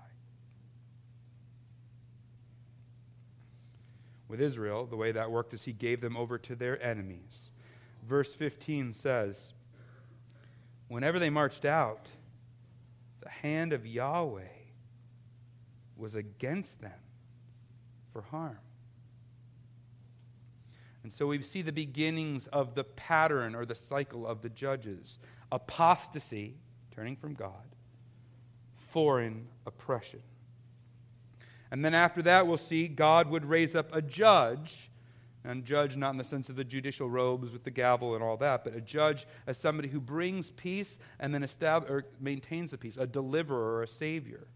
With 4.28 4.42
Israel, 4.42 4.84
the 4.84 4.96
way 4.96 5.10
that 5.12 5.30
worked 5.30 5.54
is 5.54 5.64
he 5.64 5.72
gave 5.72 6.02
them 6.02 6.18
over 6.18 6.36
to 6.36 6.54
their 6.54 6.80
enemies. 6.82 7.34
Verse 8.06 8.30
15 8.34 8.92
says, 8.92 9.38
Whenever 10.88 11.18
they 11.18 11.30
marched 11.30 11.64
out, 11.64 12.06
the 13.22 13.30
hand 13.30 13.72
of 13.72 13.86
Yahweh 13.86 14.42
was 15.96 16.14
against 16.14 16.78
them 16.82 16.92
for 18.12 18.20
harm. 18.20 18.58
And 21.02 21.12
so 21.12 21.26
we 21.26 21.42
see 21.42 21.62
the 21.62 21.72
beginnings 21.72 22.46
of 22.48 22.74
the 22.74 22.84
pattern 22.84 23.54
or 23.54 23.64
the 23.64 23.74
cycle 23.74 24.26
of 24.26 24.42
the 24.42 24.50
judges 24.50 25.18
apostasy, 25.52 26.54
turning 26.94 27.16
from 27.16 27.34
God, 27.34 27.74
foreign 28.76 29.48
oppression. 29.66 30.22
And 31.72 31.84
then 31.84 31.94
after 31.94 32.22
that, 32.22 32.46
we'll 32.46 32.56
see 32.56 32.88
God 32.88 33.28
would 33.30 33.44
raise 33.44 33.74
up 33.74 33.94
a 33.94 34.02
judge, 34.02 34.90
and 35.44 35.64
judge 35.64 35.96
not 35.96 36.10
in 36.10 36.18
the 36.18 36.24
sense 36.24 36.48
of 36.48 36.56
the 36.56 36.64
judicial 36.64 37.08
robes 37.08 37.52
with 37.52 37.64
the 37.64 37.70
gavel 37.70 38.14
and 38.14 38.22
all 38.22 38.36
that, 38.36 38.62
but 38.62 38.74
a 38.74 38.80
judge 38.80 39.26
as 39.46 39.56
somebody 39.56 39.88
who 39.88 40.00
brings 40.00 40.50
peace 40.50 40.98
and 41.18 41.34
then 41.34 41.42
estab- 41.42 41.88
or 41.88 42.04
maintains 42.20 42.70
the 42.72 42.78
peace, 42.78 42.96
a 42.96 43.06
deliverer 43.06 43.76
or 43.76 43.82
a 43.82 43.88
savior. 43.88 44.46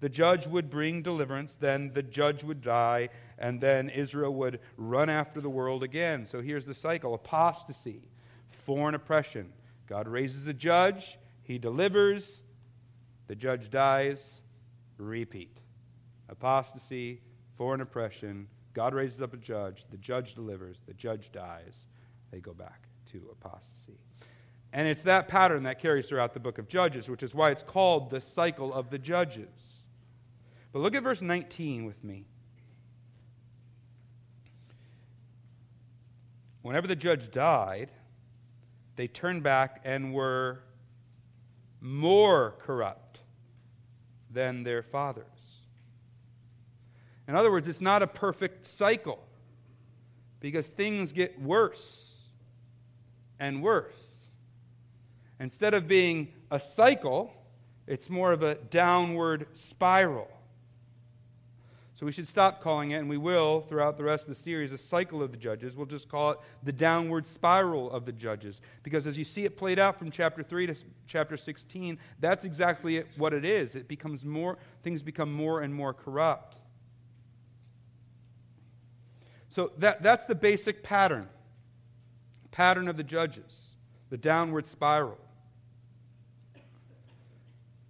The 0.00 0.08
judge 0.08 0.46
would 0.46 0.70
bring 0.70 1.02
deliverance, 1.02 1.56
then 1.60 1.92
the 1.92 2.02
judge 2.02 2.42
would 2.42 2.62
die, 2.62 3.10
and 3.38 3.60
then 3.60 3.90
Israel 3.90 4.34
would 4.34 4.60
run 4.76 5.10
after 5.10 5.40
the 5.40 5.50
world 5.50 5.82
again. 5.82 6.24
So 6.24 6.40
here's 6.40 6.64
the 6.64 6.74
cycle 6.74 7.14
apostasy, 7.14 8.00
foreign 8.48 8.94
oppression. 8.94 9.52
God 9.86 10.08
raises 10.08 10.46
a 10.46 10.54
judge, 10.54 11.18
he 11.42 11.58
delivers, 11.58 12.42
the 13.26 13.34
judge 13.34 13.70
dies, 13.70 14.40
repeat. 14.96 15.58
Apostasy, 16.28 17.20
foreign 17.56 17.80
oppression, 17.80 18.46
God 18.72 18.94
raises 18.94 19.20
up 19.20 19.34
a 19.34 19.36
judge, 19.36 19.84
the 19.90 19.98
judge 19.98 20.34
delivers, 20.34 20.78
the 20.86 20.94
judge 20.94 21.30
dies, 21.32 21.86
they 22.30 22.40
go 22.40 22.54
back 22.54 22.88
to 23.12 23.20
apostasy. 23.32 23.98
And 24.72 24.86
it's 24.86 25.02
that 25.02 25.28
pattern 25.28 25.64
that 25.64 25.80
carries 25.80 26.06
throughout 26.06 26.32
the 26.32 26.40
book 26.40 26.58
of 26.58 26.68
Judges, 26.68 27.08
which 27.08 27.22
is 27.22 27.34
why 27.34 27.50
it's 27.50 27.62
called 27.62 28.10
the 28.10 28.20
cycle 28.20 28.72
of 28.72 28.88
the 28.90 28.98
judges. 28.98 29.48
But 30.72 30.80
look 30.80 30.94
at 30.94 31.02
verse 31.02 31.20
19 31.20 31.84
with 31.84 32.02
me. 32.04 32.24
Whenever 36.62 36.86
the 36.86 36.96
judge 36.96 37.30
died, 37.30 37.90
they 38.96 39.08
turned 39.08 39.42
back 39.42 39.80
and 39.84 40.12
were 40.12 40.60
more 41.80 42.54
corrupt 42.60 43.20
than 44.30 44.62
their 44.62 44.82
fathers. 44.82 45.26
In 47.26 47.34
other 47.34 47.50
words, 47.50 47.66
it's 47.68 47.80
not 47.80 48.02
a 48.02 48.06
perfect 48.06 48.66
cycle 48.66 49.26
because 50.40 50.66
things 50.66 51.12
get 51.12 51.40
worse 51.40 52.14
and 53.38 53.62
worse. 53.62 53.94
Instead 55.38 55.72
of 55.72 55.88
being 55.88 56.28
a 56.50 56.60
cycle, 56.60 57.32
it's 57.86 58.10
more 58.10 58.32
of 58.32 58.42
a 58.42 58.56
downward 58.56 59.46
spiral. 59.54 60.28
So 62.00 62.06
we 62.06 62.12
should 62.12 62.28
stop 62.28 62.62
calling 62.62 62.92
it, 62.92 62.96
and 62.96 63.10
we 63.10 63.18
will 63.18 63.60
throughout 63.68 63.98
the 63.98 64.04
rest 64.04 64.22
of 64.22 64.30
the 64.30 64.40
series, 64.40 64.72
a 64.72 64.78
cycle 64.78 65.22
of 65.22 65.32
the 65.32 65.36
judges. 65.36 65.76
We'll 65.76 65.84
just 65.84 66.08
call 66.08 66.30
it 66.30 66.38
the 66.62 66.72
downward 66.72 67.26
spiral 67.26 67.90
of 67.90 68.06
the 68.06 68.12
judges. 68.12 68.62
Because 68.82 69.06
as 69.06 69.18
you 69.18 69.24
see 69.26 69.44
it 69.44 69.58
played 69.58 69.78
out 69.78 69.98
from 69.98 70.10
chapter 70.10 70.42
3 70.42 70.68
to 70.68 70.74
chapter 71.06 71.36
16, 71.36 71.98
that's 72.18 72.46
exactly 72.46 73.04
what 73.18 73.34
it 73.34 73.44
is. 73.44 73.74
It 73.74 73.86
becomes 73.86 74.24
more, 74.24 74.56
things 74.82 75.02
become 75.02 75.30
more 75.30 75.60
and 75.60 75.74
more 75.74 75.92
corrupt. 75.92 76.56
So 79.50 79.72
that, 79.76 80.02
that's 80.02 80.24
the 80.24 80.34
basic 80.34 80.82
pattern. 80.82 81.28
Pattern 82.50 82.88
of 82.88 82.96
the 82.96 83.04
judges, 83.04 83.74
the 84.08 84.16
downward 84.16 84.66
spiral. 84.66 85.18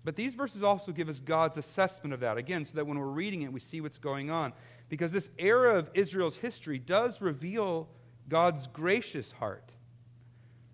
But 0.05 0.17
these 0.17 0.35
verses 0.35 0.63
also 0.63 0.93
give 0.93 1.09
us 1.09 1.21
God's 1.21 1.57
assessment 1.59 2.15
of 2.15 2.21
that, 2.21 2.39
again, 2.39 2.65
so 2.65 2.73
that 2.75 2.87
when 2.87 2.99
we're 2.99 3.07
reading 3.07 3.43
it, 3.43 3.53
we 3.53 3.61
see 3.61 3.81
what's 3.81 3.99
going 3.99 4.31
on. 4.31 4.53
Because 4.89 5.13
this 5.13 5.31
era 5.39 5.77
of 5.77 5.91
Israel's 5.95 6.37
history 6.37 6.79
does 6.79 7.21
reveal 7.21 7.89
God's 8.29 8.67
gracious 8.69 9.31
heart. 9.31 9.71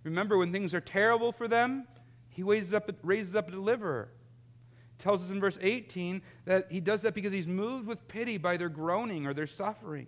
Remember, 0.05 0.39
when 0.39 0.53
things 0.53 0.73
are 0.75 0.81
terrible 0.81 1.33
for 1.33 1.49
them, 1.49 1.89
he 2.29 2.45
raises 2.45 2.73
up, 2.73 2.89
raises 3.03 3.35
up 3.35 3.49
a 3.49 3.51
deliverer. 3.51 4.11
tells 4.99 5.25
us 5.25 5.31
in 5.31 5.41
verse 5.41 5.59
18 5.61 6.23
that 6.45 6.67
he 6.71 6.81
does 6.81 7.03
that 7.03 7.15
because 7.15 7.33
he's 7.33 7.49
moved 7.49 7.89
with 7.89 8.07
pity 8.07 8.39
by 8.39 8.57
their 8.57 8.69
groaning 8.69 9.27
or 9.27 9.35
their 9.35 9.47
suffering. 9.49 10.07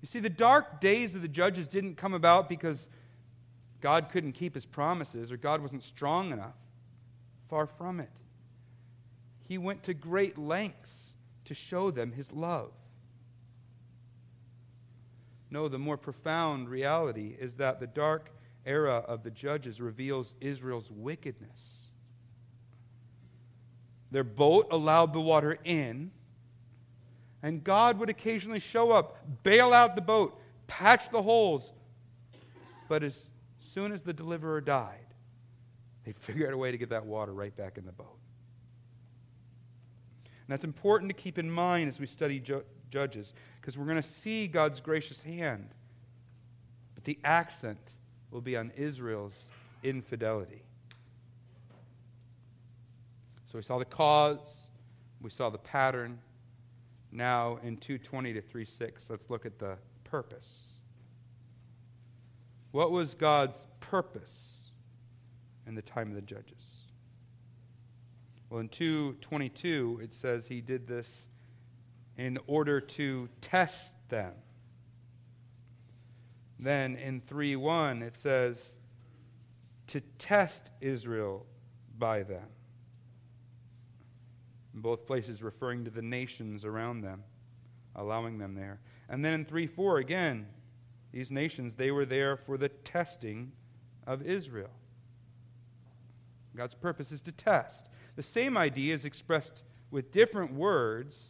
You 0.00 0.06
see, 0.06 0.20
the 0.20 0.30
dark 0.30 0.80
days 0.80 1.14
of 1.14 1.20
the 1.20 1.28
judges 1.28 1.68
didn't 1.68 1.96
come 1.96 2.14
about 2.14 2.48
because 2.48 2.88
God 3.82 4.08
couldn't 4.10 4.32
keep 4.32 4.54
his 4.54 4.64
promises 4.64 5.30
or 5.30 5.36
God 5.36 5.60
wasn't 5.60 5.82
strong 5.84 6.32
enough. 6.32 6.54
Far 7.50 7.66
from 7.66 8.00
it. 8.00 8.08
He 9.48 9.58
went 9.58 9.82
to 9.82 9.94
great 9.94 10.38
lengths 10.38 11.14
to 11.46 11.54
show 11.54 11.90
them 11.90 12.12
his 12.12 12.30
love. 12.30 12.70
No, 15.50 15.66
the 15.68 15.78
more 15.78 15.96
profound 15.96 16.68
reality 16.68 17.36
is 17.38 17.54
that 17.54 17.80
the 17.80 17.88
dark 17.88 18.30
era 18.64 19.04
of 19.08 19.24
the 19.24 19.30
judges 19.32 19.80
reveals 19.80 20.32
Israel's 20.40 20.88
wickedness. 20.92 21.88
Their 24.12 24.22
boat 24.22 24.68
allowed 24.70 25.12
the 25.12 25.20
water 25.20 25.58
in, 25.64 26.12
and 27.42 27.64
God 27.64 27.98
would 27.98 28.10
occasionally 28.10 28.60
show 28.60 28.92
up, 28.92 29.16
bail 29.42 29.72
out 29.72 29.96
the 29.96 30.02
boat, 30.02 30.40
patch 30.68 31.10
the 31.10 31.22
holes. 31.22 31.72
But 32.88 33.02
as 33.02 33.28
soon 33.74 33.90
as 33.90 34.02
the 34.02 34.12
deliverer 34.12 34.60
died, 34.60 35.09
they'd 36.10 36.18
figure 36.18 36.48
out 36.48 36.52
a 36.52 36.56
way 36.56 36.72
to 36.72 36.78
get 36.78 36.90
that 36.90 37.06
water 37.06 37.32
right 37.32 37.56
back 37.56 37.78
in 37.78 37.86
the 37.86 37.92
boat. 37.92 38.18
And 40.24 40.48
that's 40.48 40.64
important 40.64 41.08
to 41.08 41.14
keep 41.14 41.38
in 41.38 41.48
mind 41.48 41.88
as 41.88 42.00
we 42.00 42.06
study 42.06 42.40
ju- 42.40 42.64
Judges, 42.90 43.32
because 43.60 43.78
we're 43.78 43.84
going 43.84 44.02
to 44.02 44.08
see 44.08 44.48
God's 44.48 44.80
gracious 44.80 45.20
hand. 45.20 45.68
But 46.96 47.04
the 47.04 47.16
accent 47.22 47.78
will 48.32 48.40
be 48.40 48.56
on 48.56 48.72
Israel's 48.76 49.34
infidelity. 49.84 50.64
So 53.46 53.58
we 53.58 53.62
saw 53.62 53.78
the 53.78 53.84
cause, 53.84 54.40
we 55.22 55.30
saw 55.30 55.50
the 55.50 55.58
pattern. 55.58 56.18
Now 57.12 57.60
in 57.62 57.76
220 57.76 58.32
to 58.32 58.40
36, 58.40 59.08
let's 59.08 59.30
look 59.30 59.46
at 59.46 59.60
the 59.60 59.76
purpose. 60.02 60.62
What 62.72 62.90
was 62.90 63.14
God's 63.14 63.68
purpose 63.78 64.49
in 65.70 65.76
the 65.76 65.82
time 65.82 66.08
of 66.08 66.16
the 66.16 66.20
judges? 66.20 66.82
Well, 68.50 68.58
in 68.58 68.68
222, 68.68 70.00
it 70.02 70.12
says 70.12 70.48
he 70.48 70.60
did 70.60 70.88
this 70.88 71.08
in 72.18 72.38
order 72.48 72.80
to 72.80 73.28
test 73.40 73.94
them. 74.08 74.32
Then 76.58 76.96
in 76.96 77.20
3 77.20 77.54
1, 77.54 78.02
it 78.02 78.16
says 78.16 78.60
to 79.86 80.00
test 80.18 80.72
Israel 80.80 81.46
by 81.96 82.24
them. 82.24 82.48
In 84.74 84.80
both 84.80 85.06
places, 85.06 85.40
referring 85.40 85.84
to 85.84 85.90
the 85.90 86.02
nations 86.02 86.64
around 86.64 87.02
them, 87.02 87.22
allowing 87.94 88.38
them 88.38 88.56
there. 88.56 88.80
And 89.08 89.24
then 89.24 89.34
in 89.34 89.44
3 89.44 89.68
4, 89.68 89.98
again, 89.98 90.48
these 91.12 91.30
nations, 91.30 91.76
they 91.76 91.92
were 91.92 92.04
there 92.04 92.36
for 92.36 92.58
the 92.58 92.68
testing 92.68 93.52
of 94.04 94.22
Israel. 94.22 94.70
God's 96.56 96.74
purpose 96.74 97.12
is 97.12 97.22
to 97.22 97.32
test. 97.32 97.88
The 98.16 98.22
same 98.22 98.56
idea 98.56 98.94
is 98.94 99.04
expressed 99.04 99.62
with 99.90 100.12
different 100.12 100.52
words, 100.52 101.28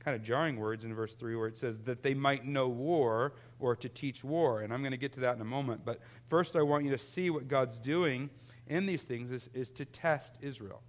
kind 0.00 0.14
of 0.14 0.22
jarring 0.22 0.56
words 0.56 0.84
in 0.84 0.94
verse 0.94 1.14
3, 1.14 1.36
where 1.36 1.46
it 1.46 1.56
says 1.56 1.80
that 1.82 2.02
they 2.02 2.14
might 2.14 2.44
know 2.44 2.68
war 2.68 3.34
or 3.60 3.76
to 3.76 3.88
teach 3.88 4.24
war. 4.24 4.62
And 4.62 4.72
I'm 4.72 4.80
going 4.80 4.92
to 4.92 4.98
get 4.98 5.12
to 5.14 5.20
that 5.20 5.36
in 5.36 5.40
a 5.40 5.44
moment. 5.44 5.82
But 5.84 6.00
first, 6.28 6.56
I 6.56 6.62
want 6.62 6.84
you 6.84 6.90
to 6.90 6.98
see 6.98 7.30
what 7.30 7.48
God's 7.48 7.78
doing 7.78 8.30
in 8.66 8.86
these 8.86 9.02
things 9.02 9.30
is, 9.30 9.48
is 9.54 9.70
to 9.72 9.84
test 9.84 10.34
Israel. 10.40 10.82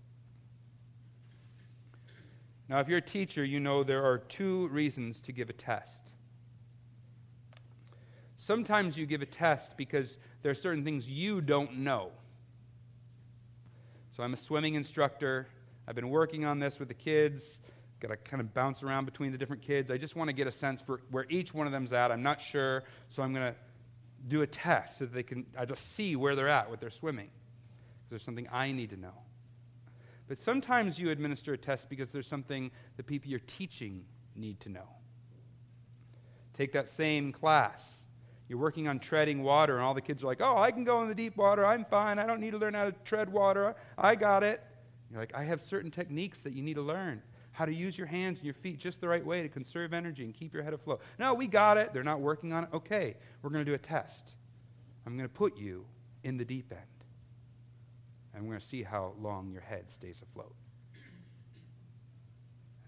Now, 2.67 2.79
if 2.79 2.87
you're 2.87 2.99
a 2.99 3.01
teacher, 3.01 3.43
you 3.43 3.59
know 3.59 3.83
there 3.83 4.05
are 4.05 4.19
two 4.19 4.67
reasons 4.67 5.19
to 5.21 5.31
give 5.31 5.49
a 5.49 5.53
test. 5.53 6.11
Sometimes 8.37 8.97
you 8.97 9.05
give 9.05 9.21
a 9.21 9.25
test 9.25 9.75
because 9.75 10.17
there 10.43 10.51
are 10.51 10.55
certain 10.55 10.83
things 10.83 11.09
you 11.09 11.41
don't 11.41 11.79
know. 11.79 12.11
So 14.19 14.23
I'm 14.23 14.33
a 14.33 14.37
swimming 14.37 14.75
instructor. 14.75 15.47
I've 15.87 15.95
been 15.95 16.09
working 16.09 16.43
on 16.43 16.59
this 16.59 16.77
with 16.77 16.89
the 16.89 16.93
kids. 16.93 17.61
Got 18.01 18.09
to 18.09 18.17
kind 18.17 18.41
of 18.41 18.53
bounce 18.53 18.83
around 18.83 19.05
between 19.05 19.31
the 19.31 19.37
different 19.37 19.61
kids. 19.61 19.89
I 19.89 19.97
just 19.97 20.13
want 20.13 20.27
to 20.27 20.33
get 20.33 20.45
a 20.45 20.51
sense 20.51 20.81
for 20.81 20.99
where 21.09 21.25
each 21.29 21.53
one 21.53 21.67
of 21.67 21.71
them's 21.71 21.93
at. 21.93 22.11
I'm 22.11 22.21
not 22.21 22.41
sure, 22.41 22.83
so 23.11 23.23
I'm 23.23 23.33
going 23.33 23.53
to 23.53 23.57
do 24.27 24.41
a 24.41 24.47
test 24.47 24.99
so 24.99 25.05
that 25.05 25.13
they 25.13 25.23
can 25.23 25.45
I 25.57 25.63
just 25.63 25.95
see 25.95 26.17
where 26.17 26.35
they're 26.35 26.49
at 26.49 26.69
with 26.69 26.81
their 26.81 26.89
swimming. 26.89 27.29
There's 28.09 28.21
something 28.21 28.45
I 28.51 28.73
need 28.73 28.89
to 28.89 28.97
know. 28.97 29.13
But 30.27 30.37
sometimes 30.39 30.99
you 30.99 31.11
administer 31.11 31.53
a 31.53 31.57
test 31.57 31.87
because 31.87 32.09
there's 32.09 32.27
something 32.27 32.71
the 32.97 33.03
people 33.03 33.31
you're 33.31 33.39
teaching 33.39 34.03
need 34.35 34.59
to 34.59 34.69
know. 34.69 34.89
Take 36.57 36.73
that 36.73 36.89
same 36.89 37.31
class. 37.31 37.98
You're 38.49 38.59
working 38.59 38.87
on 38.87 38.99
treading 38.99 39.43
water, 39.43 39.75
and 39.75 39.85
all 39.85 39.93
the 39.93 40.01
kids 40.01 40.23
are 40.23 40.27
like, 40.27 40.41
Oh, 40.41 40.57
I 40.57 40.71
can 40.71 40.83
go 40.83 41.01
in 41.01 41.07
the 41.07 41.15
deep 41.15 41.37
water. 41.37 41.65
I'm 41.65 41.85
fine. 41.85 42.19
I 42.19 42.25
don't 42.25 42.41
need 42.41 42.51
to 42.51 42.57
learn 42.57 42.73
how 42.73 42.85
to 42.85 42.91
tread 43.05 43.31
water. 43.31 43.75
I 43.97 44.15
got 44.15 44.43
it. 44.43 44.61
You're 45.11 45.19
like, 45.21 45.33
I 45.33 45.43
have 45.43 45.61
certain 45.61 45.91
techniques 45.91 46.39
that 46.39 46.53
you 46.53 46.61
need 46.61 46.73
to 46.75 46.81
learn. 46.81 47.21
How 47.51 47.65
to 47.65 47.73
use 47.73 47.97
your 47.97 48.07
hands 48.07 48.39
and 48.39 48.45
your 48.45 48.53
feet 48.53 48.79
just 48.79 49.01
the 49.01 49.07
right 49.07 49.25
way 49.25 49.41
to 49.41 49.49
conserve 49.49 49.93
energy 49.93 50.23
and 50.23 50.33
keep 50.33 50.53
your 50.53 50.63
head 50.63 50.73
afloat. 50.73 51.01
No, 51.17 51.33
we 51.33 51.47
got 51.47 51.77
it. 51.77 51.93
They're 51.93 52.03
not 52.03 52.21
working 52.21 52.53
on 52.53 52.65
it. 52.65 52.69
Okay, 52.73 53.15
we're 53.41 53.49
going 53.49 53.63
to 53.63 53.69
do 53.69 53.75
a 53.75 53.79
test. 53.79 54.35
I'm 55.05 55.17
going 55.17 55.27
to 55.27 55.33
put 55.33 55.57
you 55.57 55.85
in 56.23 56.37
the 56.37 56.45
deep 56.45 56.71
end 56.71 56.99
and 58.39 58.47
we're 58.47 58.53
going 58.53 58.61
to 58.61 58.67
see 58.67 58.83
how 58.83 59.13
long 59.19 59.51
your 59.51 59.61
head 59.61 59.83
stays 59.91 60.21
afloat. 60.21 60.53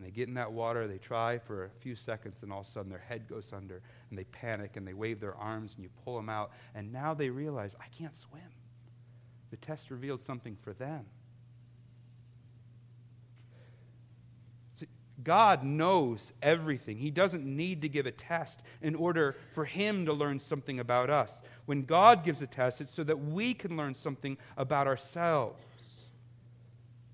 And 0.01 0.07
they 0.07 0.11
get 0.11 0.27
in 0.27 0.33
that 0.33 0.51
water, 0.51 0.87
they 0.87 0.97
try 0.97 1.37
for 1.37 1.65
a 1.65 1.69
few 1.79 1.93
seconds, 1.93 2.37
and 2.41 2.51
all 2.51 2.61
of 2.61 2.67
a 2.67 2.71
sudden 2.71 2.89
their 2.89 3.03
head 3.07 3.29
goes 3.29 3.45
under, 3.53 3.83
and 4.09 4.17
they 4.17 4.23
panic, 4.23 4.75
and 4.75 4.87
they 4.87 4.95
wave 4.95 5.19
their 5.19 5.35
arms, 5.35 5.75
and 5.75 5.83
you 5.83 5.91
pull 6.03 6.15
them 6.15 6.27
out, 6.27 6.51
and 6.73 6.91
now 6.91 7.13
they 7.13 7.29
realize, 7.29 7.75
I 7.79 7.85
can't 7.95 8.17
swim. 8.17 8.41
The 9.51 9.57
test 9.57 9.91
revealed 9.91 10.23
something 10.23 10.57
for 10.63 10.73
them. 10.73 11.05
God 15.23 15.63
knows 15.63 16.33
everything. 16.41 16.97
He 16.97 17.11
doesn't 17.11 17.45
need 17.45 17.83
to 17.83 17.89
give 17.89 18.07
a 18.07 18.11
test 18.11 18.59
in 18.81 18.95
order 18.95 19.35
for 19.53 19.65
Him 19.65 20.07
to 20.07 20.13
learn 20.13 20.39
something 20.39 20.79
about 20.79 21.11
us. 21.11 21.41
When 21.67 21.83
God 21.83 22.25
gives 22.25 22.41
a 22.41 22.47
test, 22.47 22.81
it's 22.81 22.91
so 22.91 23.03
that 23.03 23.19
we 23.19 23.53
can 23.53 23.77
learn 23.77 23.93
something 23.93 24.35
about 24.57 24.87
ourselves. 24.87 25.61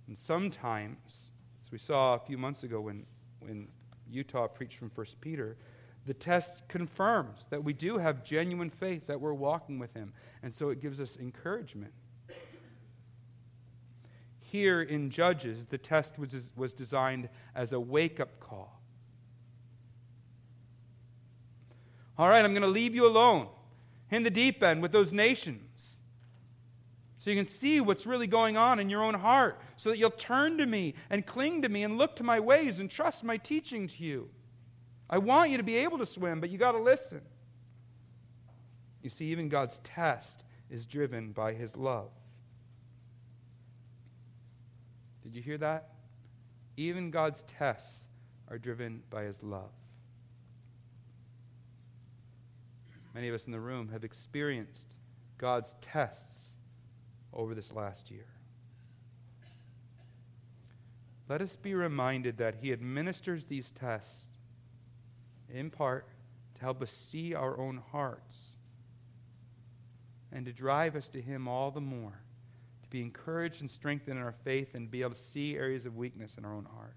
And 0.07 0.17
sometimes, 0.17 1.26
as 1.67 1.71
we 1.73 1.77
saw 1.77 2.15
a 2.15 2.19
few 2.19 2.37
months 2.37 2.63
ago 2.63 2.79
when, 2.79 3.05
when 3.41 3.67
Utah 4.09 4.47
preached 4.47 4.77
from 4.77 4.89
1 4.95 5.05
Peter, 5.19 5.57
the 6.05 6.13
test 6.13 6.65
confirms 6.69 7.45
that 7.49 7.61
we 7.61 7.73
do 7.73 7.97
have 7.97 8.23
genuine 8.23 8.69
faith, 8.69 9.05
that 9.07 9.19
we're 9.19 9.33
walking 9.33 9.77
with 9.77 9.93
Him. 9.93 10.13
And 10.43 10.53
so 10.53 10.69
it 10.69 10.81
gives 10.81 11.01
us 11.01 11.17
encouragement. 11.17 11.91
Here 14.39 14.83
in 14.83 15.09
Judges, 15.09 15.65
the 15.65 15.77
test 15.77 16.17
was, 16.17 16.33
was 16.55 16.71
designed 16.71 17.27
as 17.53 17.73
a 17.73 17.79
wake 17.79 18.21
up 18.21 18.39
call. 18.39 18.81
All 22.17 22.29
right, 22.29 22.45
I'm 22.45 22.53
going 22.53 22.61
to 22.61 22.67
leave 22.69 22.95
you 22.95 23.05
alone 23.05 23.49
in 24.09 24.23
the 24.23 24.29
deep 24.29 24.63
end 24.63 24.81
with 24.81 24.93
those 24.93 25.11
nations. 25.11 25.66
So 27.19 27.31
you 27.31 27.35
can 27.35 27.51
see 27.51 27.81
what's 27.81 28.05
really 28.05 28.27
going 28.27 28.57
on 28.57 28.79
in 28.79 28.89
your 28.89 29.03
own 29.03 29.15
heart, 29.15 29.59
so 29.75 29.89
that 29.89 29.97
you'll 29.97 30.11
turn 30.11 30.57
to 30.59 30.65
me 30.65 30.93
and 31.09 31.25
cling 31.25 31.63
to 31.63 31.69
me 31.69 31.83
and 31.83 31.97
look 31.97 32.15
to 32.17 32.23
my 32.23 32.39
ways 32.39 32.79
and 32.79 32.89
trust 32.89 33.23
my 33.23 33.37
teaching 33.37 33.87
to 33.87 34.03
you. 34.03 34.29
I 35.09 35.17
want 35.17 35.49
you 35.51 35.57
to 35.57 35.63
be 35.63 35.77
able 35.77 35.97
to 35.97 36.05
swim, 36.05 36.39
but 36.39 36.49
you 36.49 36.57
got 36.57 36.73
to 36.73 36.79
listen. 36.79 37.21
You 39.01 39.09
see, 39.09 39.25
even 39.25 39.49
God's 39.49 39.79
test 39.83 40.43
is 40.69 40.85
driven 40.85 41.31
by 41.31 41.53
his 41.53 41.75
love. 41.75 42.09
Did 45.23 45.35
you 45.35 45.41
hear 45.41 45.57
that? 45.57 45.89
Even 46.77 47.09
God's 47.09 47.43
tests 47.57 48.07
are 48.49 48.57
driven 48.57 49.01
by 49.09 49.23
his 49.23 49.41
love. 49.41 49.71
Many 53.13 53.29
of 53.29 53.35
us 53.35 53.45
in 53.45 53.51
the 53.51 53.59
room 53.59 53.89
have 53.89 54.03
experienced 54.03 54.93
God's 55.37 55.75
tests 55.81 56.46
over 57.37 57.55
this 57.55 57.71
last 57.71 58.11
year. 58.11 58.25
Let 61.29 61.41
us 61.41 61.55
be 61.55 61.73
reminded 61.73 62.37
that 62.37 62.55
he 62.61 62.73
administers 62.73 63.45
these 63.45 63.71
tests 63.71 64.25
in 65.53 65.69
part 65.69 66.07
to 66.55 66.61
help 66.61 66.81
us 66.81 66.91
see 66.91 67.33
our 67.33 67.57
own 67.57 67.81
hearts 67.91 68.35
and 70.31 70.45
to 70.45 70.51
drive 70.51 70.95
us 70.95 71.07
to 71.09 71.21
him 71.21 71.47
all 71.47 71.71
the 71.71 71.81
more 71.81 72.19
to 72.87 72.89
be 72.89 73.01
encouraged 73.01 73.61
and 73.61 73.69
strengthened 73.69 74.17
in 74.17 74.23
our 74.23 74.35
faith 74.45 74.73
and 74.73 74.89
be 74.89 75.01
able 75.01 75.13
to 75.13 75.21
see 75.21 75.57
areas 75.57 75.85
of 75.85 75.97
weakness 75.97 76.31
in 76.37 76.45
our 76.45 76.53
own 76.53 76.65
heart. 76.73 76.95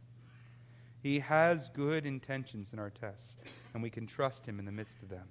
He 1.03 1.19
has 1.19 1.69
good 1.75 2.07
intentions 2.07 2.69
in 2.73 2.79
our 2.79 2.91
tests, 2.91 3.35
and 3.75 3.83
we 3.83 3.91
can 3.91 4.07
trust 4.07 4.47
Him 4.47 4.59
in 4.59 4.65
the 4.65 4.73
midst 4.73 5.03
of 5.03 5.09
them. 5.09 5.27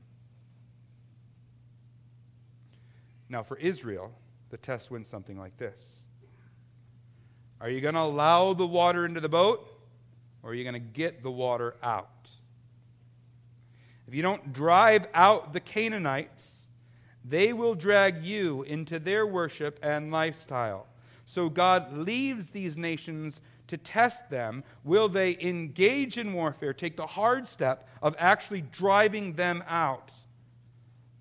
Now, 3.30 3.43
for 3.43 3.57
Israel, 3.57 4.12
the 4.50 4.58
test 4.58 4.91
went 4.91 5.08
something 5.08 5.38
like 5.38 5.58
this 5.58 5.80
Are 7.62 7.70
you 7.70 7.82
going 7.82 7.95
to 7.95 8.02
allow 8.02 8.54
the 8.54 8.68
water 8.68 9.06
into 9.06 9.20
the 9.20 9.30
boat, 9.30 9.68
or 10.43 10.52
are 10.52 10.54
you 10.54 10.64
going 10.64 10.74
to 10.74 10.80
get 10.80 11.24
the 11.24 11.32
water 11.32 11.76
out? 11.84 12.10
If 14.08 14.16
you 14.16 14.24
don't 14.24 14.54
drive 14.54 15.06
out 15.14 15.54
the 15.54 15.60
Canaanites, 15.60 16.64
they 17.24 17.54
will 17.54 17.76
drag 17.76 18.24
you 18.24 18.64
into 18.64 18.97
their 18.97 19.28
worship 19.28 19.78
and 19.84 20.12
lifestyle. 20.12 20.88
So 21.28 21.47
God 21.47 21.95
leaves 21.95 22.50
these 22.50 22.76
nations 22.76 23.39
to 23.68 23.78
test 23.78 24.28
them. 24.32 24.64
Will 24.84 25.10
they 25.10 25.38
engage 25.39 26.18
in 26.18 26.34
warfare, 26.34 26.74
take 26.74 26.97
the 26.97 27.06
hard 27.06 27.45
step 27.45 27.88
of 28.02 28.16
actually 28.18 28.62
driving 28.62 29.34
them 29.34 29.64
out? 29.68 30.12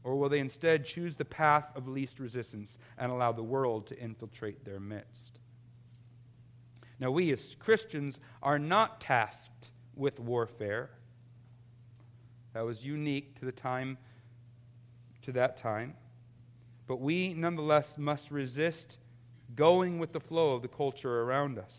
Or 0.05 0.17
will 0.17 0.29
they 0.29 0.39
instead 0.39 0.85
choose 0.85 1.17
the 1.17 1.25
path 1.25 1.65
of 1.75 1.89
least 1.89 2.21
resistance 2.21 2.79
and 2.99 3.11
allow 3.11 3.33
the 3.33 3.43
world 3.43 3.87
to 3.89 3.99
infiltrate 3.99 4.65
their 4.65 4.81
midst? 4.81 5.39
Now, 7.01 7.11
we 7.11 7.33
as 7.33 7.55
Christians 7.57 8.19
are 8.43 8.59
not 8.59 9.01
tasked 9.01 9.71
with 9.95 10.19
warfare. 10.19 10.91
That 12.55 12.65
was 12.65 12.85
unique 12.85 13.39
to 13.39 13.45
the 13.45 13.53
time, 13.53 13.99
to 15.23 15.33
that 15.33 15.57
time. 15.57 15.95
But 16.87 17.01
we 17.01 17.35
nonetheless 17.35 17.99
must 17.99 18.31
resist 18.31 18.99
going 19.55 19.99
with 19.99 20.13
the 20.13 20.21
flow 20.21 20.55
of 20.55 20.63
the 20.63 20.69
culture 20.69 21.23
around 21.23 21.59
us. 21.59 21.75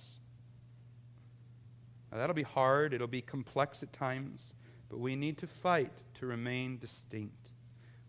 Now, 2.12 2.18
that'll 2.18 2.36
be 2.36 2.44
hard, 2.44 2.94
it'll 2.94 3.08
be 3.08 3.22
complex 3.22 3.84
at 3.84 3.92
times, 3.94 4.54
but 4.90 5.00
we 5.00 5.16
need 5.16 5.38
to 5.40 5.48
fight 5.48 5.94
to 6.16 6.26
remain 6.26 6.78
distinct. 6.80 7.49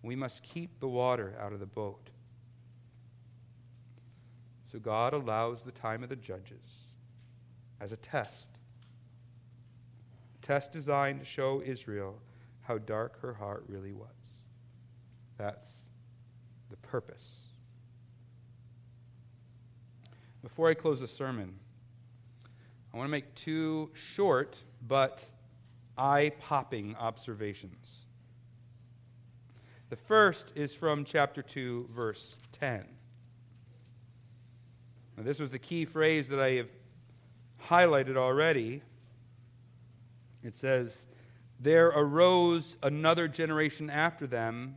We 0.02 0.16
must 0.16 0.42
keep 0.42 0.80
the 0.80 0.88
water 0.88 1.34
out 1.40 1.52
of 1.52 1.60
the 1.60 1.66
boat. 1.66 2.10
So 4.72 4.78
God 4.78 5.12
allows 5.12 5.62
the 5.62 5.72
time 5.72 6.02
of 6.02 6.08
the 6.08 6.16
judges 6.16 6.62
as 7.80 7.92
a 7.92 7.96
test. 7.96 8.46
A 10.42 10.46
test 10.46 10.72
designed 10.72 11.20
to 11.20 11.26
show 11.26 11.62
Israel 11.64 12.16
how 12.62 12.78
dark 12.78 13.20
her 13.20 13.34
heart 13.34 13.64
really 13.68 13.92
was. 13.92 14.08
That's 15.36 15.68
the 16.70 16.76
purpose. 16.78 17.26
Before 20.42 20.68
I 20.68 20.74
close 20.74 21.00
the 21.00 21.08
sermon, 21.08 21.54
I 22.92 22.96
want 22.96 23.06
to 23.06 23.10
make 23.10 23.34
two 23.34 23.90
short 23.92 24.56
but 24.86 25.20
eye 25.98 26.32
popping 26.40 26.96
observations. 26.96 28.06
The 29.90 29.96
first 29.96 30.52
is 30.54 30.72
from 30.72 31.04
chapter 31.04 31.42
2, 31.42 31.90
verse 31.92 32.36
10. 32.60 32.84
Now, 35.16 35.24
this 35.24 35.40
was 35.40 35.50
the 35.50 35.58
key 35.58 35.84
phrase 35.84 36.28
that 36.28 36.38
I 36.38 36.52
have 36.52 36.68
highlighted 37.66 38.16
already. 38.16 38.82
It 40.44 40.54
says, 40.54 41.06
There 41.58 41.88
arose 41.88 42.76
another 42.84 43.26
generation 43.26 43.90
after 43.90 44.28
them 44.28 44.76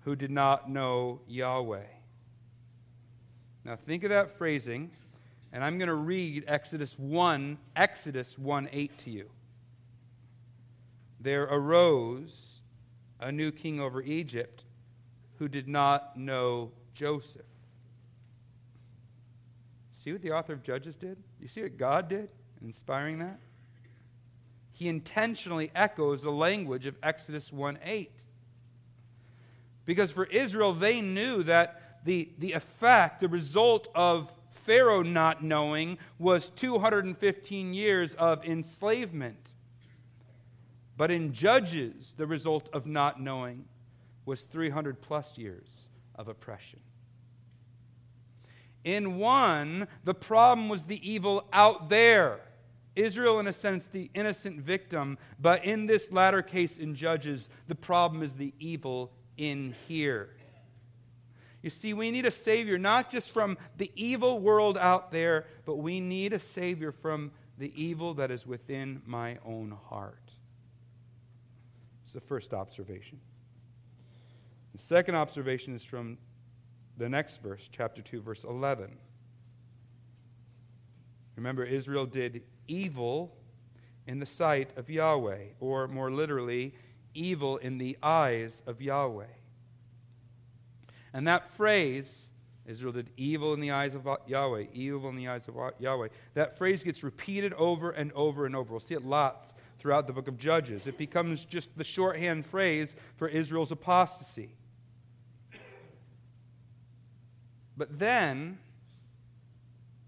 who 0.00 0.16
did 0.16 0.32
not 0.32 0.68
know 0.68 1.20
Yahweh. 1.28 1.86
Now 3.64 3.76
think 3.76 4.02
of 4.02 4.10
that 4.10 4.36
phrasing, 4.36 4.90
and 5.52 5.62
I'm 5.62 5.78
going 5.78 5.88
to 5.88 5.94
read 5.94 6.44
Exodus 6.48 6.98
1, 6.98 7.58
Exodus 7.76 8.36
1 8.36 8.68
8 8.72 8.98
to 8.98 9.10
you. 9.10 9.30
There 11.20 11.44
arose 11.44 12.51
a 13.22 13.32
new 13.32 13.52
king 13.52 13.80
over 13.80 14.02
Egypt 14.02 14.64
who 15.38 15.48
did 15.48 15.68
not 15.68 16.16
know 16.16 16.70
Joseph. 16.92 17.42
See 20.02 20.12
what 20.12 20.22
the 20.22 20.32
author 20.32 20.52
of 20.52 20.62
Judges 20.62 20.96
did? 20.96 21.16
You 21.40 21.48
see 21.48 21.62
what 21.62 21.78
God 21.78 22.08
did, 22.08 22.28
inspiring 22.62 23.20
that? 23.20 23.38
He 24.72 24.88
intentionally 24.88 25.70
echoes 25.74 26.22
the 26.22 26.32
language 26.32 26.86
of 26.86 26.96
Exodus 27.02 27.52
1 27.52 27.78
8. 27.84 28.10
Because 29.84 30.10
for 30.10 30.24
Israel, 30.26 30.72
they 30.72 31.00
knew 31.00 31.44
that 31.44 32.00
the, 32.04 32.28
the 32.38 32.52
effect, 32.52 33.20
the 33.20 33.28
result 33.28 33.88
of 33.94 34.32
Pharaoh 34.50 35.02
not 35.02 35.42
knowing 35.42 35.98
was 36.18 36.50
215 36.50 37.74
years 37.74 38.12
of 38.14 38.44
enslavement. 38.44 39.41
But 40.96 41.10
in 41.10 41.32
Judges, 41.32 42.14
the 42.16 42.26
result 42.26 42.68
of 42.72 42.86
not 42.86 43.20
knowing 43.20 43.64
was 44.24 44.42
300 44.42 45.00
plus 45.00 45.36
years 45.36 45.66
of 46.14 46.28
oppression. 46.28 46.80
In 48.84 49.18
one, 49.18 49.86
the 50.04 50.14
problem 50.14 50.68
was 50.68 50.84
the 50.84 51.08
evil 51.08 51.44
out 51.52 51.88
there. 51.88 52.40
Israel, 52.94 53.40
in 53.40 53.46
a 53.46 53.52
sense, 53.52 53.86
the 53.86 54.10
innocent 54.14 54.60
victim. 54.60 55.18
But 55.40 55.64
in 55.64 55.86
this 55.86 56.10
latter 56.12 56.42
case 56.42 56.78
in 56.78 56.94
Judges, 56.94 57.48
the 57.68 57.74
problem 57.74 58.22
is 58.22 58.34
the 58.34 58.52
evil 58.58 59.12
in 59.36 59.74
here. 59.88 60.30
You 61.62 61.70
see, 61.70 61.94
we 61.94 62.10
need 62.10 62.26
a 62.26 62.30
Savior 62.30 62.76
not 62.76 63.08
just 63.08 63.30
from 63.30 63.56
the 63.76 63.90
evil 63.94 64.40
world 64.40 64.76
out 64.76 65.12
there, 65.12 65.46
but 65.64 65.76
we 65.76 66.00
need 66.00 66.32
a 66.32 66.38
Savior 66.38 66.90
from 66.90 67.30
the 67.56 67.72
evil 67.80 68.14
that 68.14 68.32
is 68.32 68.46
within 68.46 69.00
my 69.06 69.38
own 69.44 69.76
heart. 69.88 70.21
It's 72.12 72.20
the 72.20 72.28
first 72.28 72.52
observation. 72.52 73.18
The 74.74 74.82
second 74.82 75.14
observation 75.14 75.74
is 75.74 75.82
from 75.82 76.18
the 76.98 77.08
next 77.08 77.42
verse, 77.42 77.70
chapter 77.72 78.02
2, 78.02 78.20
verse 78.20 78.44
11. 78.44 78.98
Remember, 81.36 81.64
Israel 81.64 82.04
did 82.04 82.42
evil 82.68 83.34
in 84.06 84.18
the 84.18 84.26
sight 84.26 84.76
of 84.76 84.90
Yahweh, 84.90 85.52
or 85.58 85.88
more 85.88 86.10
literally, 86.10 86.74
evil 87.14 87.56
in 87.56 87.78
the 87.78 87.96
eyes 88.02 88.62
of 88.66 88.82
Yahweh. 88.82 89.24
And 91.14 91.26
that 91.26 91.50
phrase, 91.50 92.26
Israel 92.66 92.92
did 92.92 93.08
evil 93.16 93.54
in 93.54 93.60
the 93.60 93.70
eyes 93.70 93.94
of 93.94 94.06
Yahweh, 94.26 94.66
evil 94.74 95.08
in 95.08 95.16
the 95.16 95.28
eyes 95.28 95.48
of 95.48 95.56
Yahweh, 95.78 96.08
that 96.34 96.58
phrase 96.58 96.84
gets 96.84 97.02
repeated 97.02 97.54
over 97.54 97.90
and 97.90 98.12
over 98.12 98.44
and 98.44 98.54
over. 98.54 98.72
We'll 98.72 98.80
see 98.80 98.96
it 98.96 99.02
lots 99.06 99.54
throughout 99.82 100.06
the 100.06 100.12
book 100.12 100.28
of 100.28 100.38
Judges. 100.38 100.86
It 100.86 100.96
becomes 100.96 101.44
just 101.44 101.68
the 101.76 101.82
shorthand 101.82 102.46
phrase 102.46 102.94
for 103.16 103.26
Israel's 103.26 103.72
apostasy. 103.72 104.54
But 107.76 107.98
then, 107.98 108.58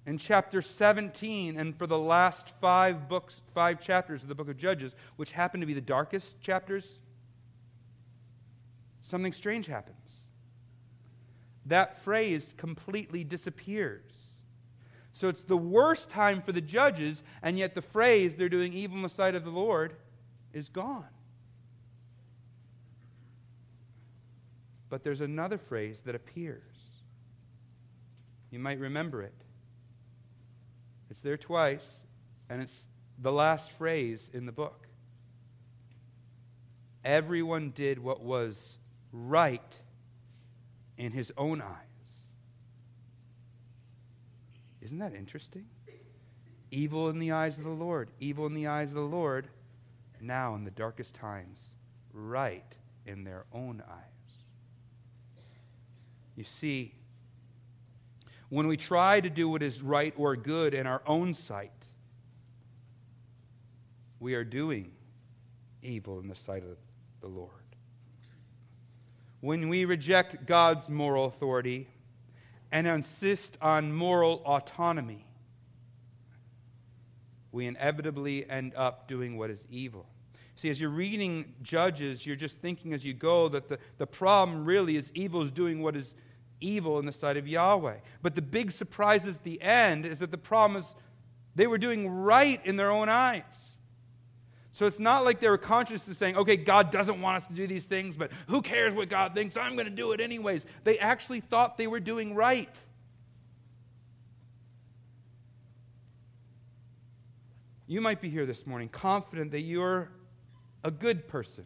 in 0.06 0.16
chapter 0.16 0.62
17, 0.62 1.58
and 1.58 1.76
for 1.76 1.88
the 1.88 1.98
last 1.98 2.50
five 2.60 3.08
books, 3.08 3.40
five 3.52 3.80
chapters 3.80 4.22
of 4.22 4.28
the 4.28 4.34
book 4.36 4.48
of 4.48 4.56
Judges, 4.56 4.94
which 5.16 5.32
happen 5.32 5.60
to 5.60 5.66
be 5.66 5.74
the 5.74 5.80
darkest 5.80 6.40
chapters, 6.40 7.00
something 9.02 9.32
strange 9.32 9.66
happens. 9.66 9.96
That 11.66 11.98
phrase 12.04 12.54
completely 12.56 13.24
disappears. 13.24 14.12
So 15.14 15.28
it's 15.28 15.42
the 15.42 15.56
worst 15.56 16.10
time 16.10 16.42
for 16.42 16.52
the 16.52 16.60
judges, 16.60 17.22
and 17.42 17.56
yet 17.56 17.74
the 17.74 17.82
phrase, 17.82 18.34
they're 18.36 18.48
doing 18.48 18.72
evil 18.72 18.96
in 18.96 19.02
the 19.02 19.08
sight 19.08 19.34
of 19.34 19.44
the 19.44 19.50
Lord, 19.50 19.94
is 20.52 20.68
gone. 20.68 21.04
But 24.90 25.04
there's 25.04 25.20
another 25.20 25.58
phrase 25.58 26.00
that 26.04 26.14
appears. 26.14 26.62
You 28.50 28.58
might 28.58 28.80
remember 28.80 29.22
it. 29.22 29.34
It's 31.10 31.20
there 31.20 31.36
twice, 31.36 31.86
and 32.48 32.60
it's 32.60 32.84
the 33.20 33.32
last 33.32 33.70
phrase 33.70 34.28
in 34.32 34.46
the 34.46 34.52
book. 34.52 34.88
Everyone 37.04 37.70
did 37.70 38.00
what 38.00 38.20
was 38.20 38.56
right 39.12 39.78
in 40.98 41.12
his 41.12 41.32
own 41.36 41.60
eyes. 41.60 41.93
Isn't 44.84 44.98
that 44.98 45.14
interesting? 45.14 45.64
Evil 46.70 47.08
in 47.08 47.18
the 47.18 47.32
eyes 47.32 47.56
of 47.56 47.64
the 47.64 47.70
Lord, 47.70 48.10
evil 48.20 48.46
in 48.46 48.54
the 48.54 48.66
eyes 48.66 48.88
of 48.90 48.96
the 48.96 49.00
Lord, 49.00 49.48
now 50.20 50.54
in 50.54 50.64
the 50.64 50.70
darkest 50.70 51.14
times, 51.14 51.58
right 52.12 52.76
in 53.06 53.24
their 53.24 53.46
own 53.52 53.82
eyes. 53.88 54.36
You 56.36 56.44
see, 56.44 56.94
when 58.50 58.66
we 58.66 58.76
try 58.76 59.20
to 59.20 59.30
do 59.30 59.48
what 59.48 59.62
is 59.62 59.82
right 59.82 60.12
or 60.16 60.36
good 60.36 60.74
in 60.74 60.86
our 60.86 61.02
own 61.06 61.32
sight, 61.32 61.70
we 64.20 64.34
are 64.34 64.44
doing 64.44 64.90
evil 65.82 66.18
in 66.18 66.28
the 66.28 66.34
sight 66.34 66.62
of 66.62 66.76
the 67.20 67.28
Lord. 67.28 67.50
When 69.40 69.68
we 69.68 69.84
reject 69.84 70.46
God's 70.46 70.88
moral 70.88 71.26
authority, 71.26 71.88
and 72.74 72.88
insist 72.88 73.56
on 73.62 73.92
moral 73.92 74.42
autonomy, 74.44 75.24
we 77.52 77.68
inevitably 77.68 78.50
end 78.50 78.72
up 78.74 79.06
doing 79.06 79.38
what 79.38 79.48
is 79.48 79.64
evil. 79.70 80.06
See, 80.56 80.70
as 80.70 80.80
you're 80.80 80.90
reading 80.90 81.54
Judges, 81.62 82.26
you're 82.26 82.34
just 82.34 82.58
thinking 82.58 82.92
as 82.92 83.04
you 83.04 83.14
go 83.14 83.48
that 83.48 83.68
the, 83.68 83.78
the 83.98 84.08
problem 84.08 84.64
really 84.64 84.96
is 84.96 85.12
evil 85.14 85.42
is 85.42 85.52
doing 85.52 85.82
what 85.82 85.94
is 85.94 86.16
evil 86.60 86.98
in 86.98 87.06
the 87.06 87.12
sight 87.12 87.36
of 87.36 87.46
Yahweh. 87.46 87.98
But 88.22 88.34
the 88.34 88.42
big 88.42 88.72
surprise 88.72 89.24
at 89.28 89.44
the 89.44 89.62
end 89.62 90.04
is 90.04 90.18
that 90.18 90.32
the 90.32 90.38
problem 90.38 90.82
is 90.82 90.94
they 91.54 91.68
were 91.68 91.78
doing 91.78 92.08
right 92.08 92.60
in 92.66 92.76
their 92.76 92.90
own 92.90 93.08
eyes. 93.08 93.42
So 94.74 94.86
it's 94.86 94.98
not 94.98 95.24
like 95.24 95.38
they 95.38 95.48
were 95.48 95.56
consciously 95.56 96.14
saying, 96.14 96.36
okay, 96.36 96.56
God 96.56 96.90
doesn't 96.90 97.20
want 97.20 97.36
us 97.36 97.46
to 97.46 97.52
do 97.52 97.68
these 97.68 97.86
things, 97.86 98.16
but 98.16 98.32
who 98.48 98.60
cares 98.60 98.92
what 98.92 99.08
God 99.08 99.32
thinks? 99.32 99.56
I'm 99.56 99.74
going 99.74 99.86
to 99.86 99.90
do 99.90 100.10
it 100.10 100.20
anyways. 100.20 100.66
They 100.82 100.98
actually 100.98 101.40
thought 101.40 101.78
they 101.78 101.86
were 101.86 102.00
doing 102.00 102.34
right. 102.34 102.76
You 107.86 108.00
might 108.00 108.20
be 108.20 108.28
here 108.28 108.46
this 108.46 108.66
morning 108.66 108.88
confident 108.88 109.52
that 109.52 109.60
you're 109.60 110.10
a 110.82 110.90
good 110.90 111.28
person, 111.28 111.64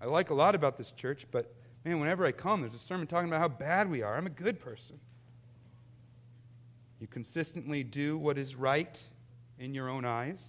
I 0.00 0.06
like 0.06 0.28
a 0.28 0.34
lot 0.34 0.54
about 0.54 0.76
this 0.76 0.90
church, 0.90 1.26
but 1.30 1.52
man, 1.86 1.98
whenever 2.00 2.26
I 2.26 2.32
come, 2.32 2.60
there's 2.60 2.74
a 2.74 2.78
sermon 2.78 3.06
talking 3.06 3.28
about 3.28 3.40
how 3.40 3.48
bad 3.48 3.90
we 3.90 4.02
are. 4.02 4.14
I'm 4.14 4.26
a 4.26 4.30
good 4.30 4.60
person. 4.60 5.00
You 7.00 7.06
consistently 7.06 7.82
do 7.82 8.18
what 8.18 8.36
is 8.36 8.56
right 8.56 8.96
in 9.58 9.72
your 9.72 9.88
own 9.88 10.04
eyes. 10.04 10.44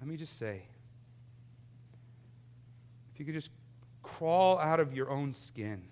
Let 0.00 0.08
me 0.08 0.16
just 0.16 0.38
say 0.38 0.62
if 3.12 3.20
you 3.20 3.24
could 3.24 3.34
just 3.34 3.50
crawl 4.02 4.58
out 4.58 4.78
of 4.78 4.94
your 4.94 5.10
own 5.10 5.32
skin 5.32 5.82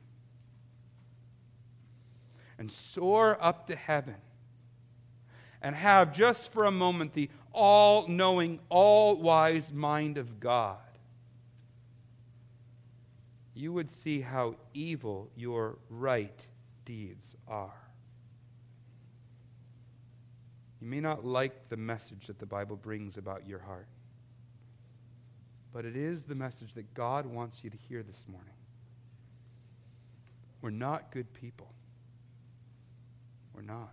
and 2.58 2.70
soar 2.70 3.36
up 3.40 3.66
to 3.68 3.76
heaven 3.76 4.16
and 5.62 5.74
have 5.74 6.12
just 6.12 6.52
for 6.52 6.66
a 6.66 6.70
moment 6.70 7.14
the 7.14 7.30
all 7.52 8.06
knowing, 8.06 8.60
all 8.68 9.16
wise 9.16 9.72
mind 9.72 10.18
of 10.18 10.38
God, 10.38 10.76
you 13.54 13.72
would 13.72 13.90
see 13.90 14.20
how 14.20 14.56
evil 14.74 15.30
your 15.36 15.78
right 15.88 16.40
deeds 16.84 17.24
are. 17.48 17.72
You 20.80 20.88
may 20.88 21.00
not 21.00 21.24
like 21.24 21.68
the 21.68 21.76
message 21.76 22.26
that 22.26 22.38
the 22.38 22.46
Bible 22.46 22.76
brings 22.76 23.16
about 23.16 23.46
your 23.48 23.60
heart, 23.60 23.86
but 25.74 25.84
it 25.84 25.96
is 25.96 26.22
the 26.22 26.36
message 26.36 26.72
that 26.74 26.94
God 26.94 27.26
wants 27.26 27.64
you 27.64 27.68
to 27.68 27.76
hear 27.76 28.04
this 28.04 28.24
morning. 28.30 28.54
We're 30.62 30.70
not 30.70 31.10
good 31.10 31.30
people. 31.34 31.68
We're 33.52 33.62
not. 33.62 33.92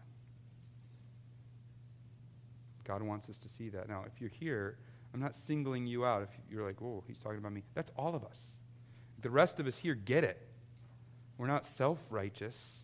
God 2.85 3.01
wants 3.01 3.27
us 3.29 3.39
to 3.39 3.49
see 3.49 3.69
that. 3.69 3.89
Now, 3.89 4.03
if 4.05 4.21
you're 4.21 4.29
here, 4.29 4.77
I'm 5.13 5.19
not 5.19 5.33
singling 5.33 5.87
you 5.87 6.05
out. 6.05 6.21
If 6.21 6.29
you're 6.51 6.65
like, 6.65 6.81
oh, 6.83 7.03
he's 7.07 7.17
talking 7.17 7.39
about 7.39 7.51
me, 7.51 7.63
that's 7.73 7.91
all 7.97 8.15
of 8.15 8.23
us. 8.23 8.39
The 9.23 9.31
rest 9.31 9.59
of 9.59 9.65
us 9.65 9.77
here 9.77 9.95
get 9.95 10.23
it. 10.23 10.39
We're 11.39 11.47
not 11.47 11.65
self 11.65 11.97
righteous. 12.11 12.83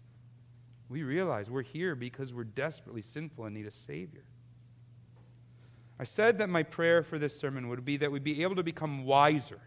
We 0.89 1.04
realize 1.04 1.52
we're 1.52 1.62
here 1.62 1.93
because 1.93 2.34
we're 2.34 2.45
desperately 2.45 3.04
sinful 3.04 3.45
and 3.45 3.56
need 3.56 3.68
a 3.68 3.72
Savior. 3.72 4.24
I 6.00 6.04
said 6.04 6.38
that 6.38 6.50
my 6.50 6.64
prayer 6.64 7.02
for 7.02 7.18
this 7.18 7.38
sermon 7.39 7.70
would 7.70 7.84
be 7.84 7.98
that 7.98 8.12
we'd 8.12 8.24
be 8.24 8.43
able 8.43 8.56
to 8.56 8.64
become 8.64 9.06
wiser 9.06 9.60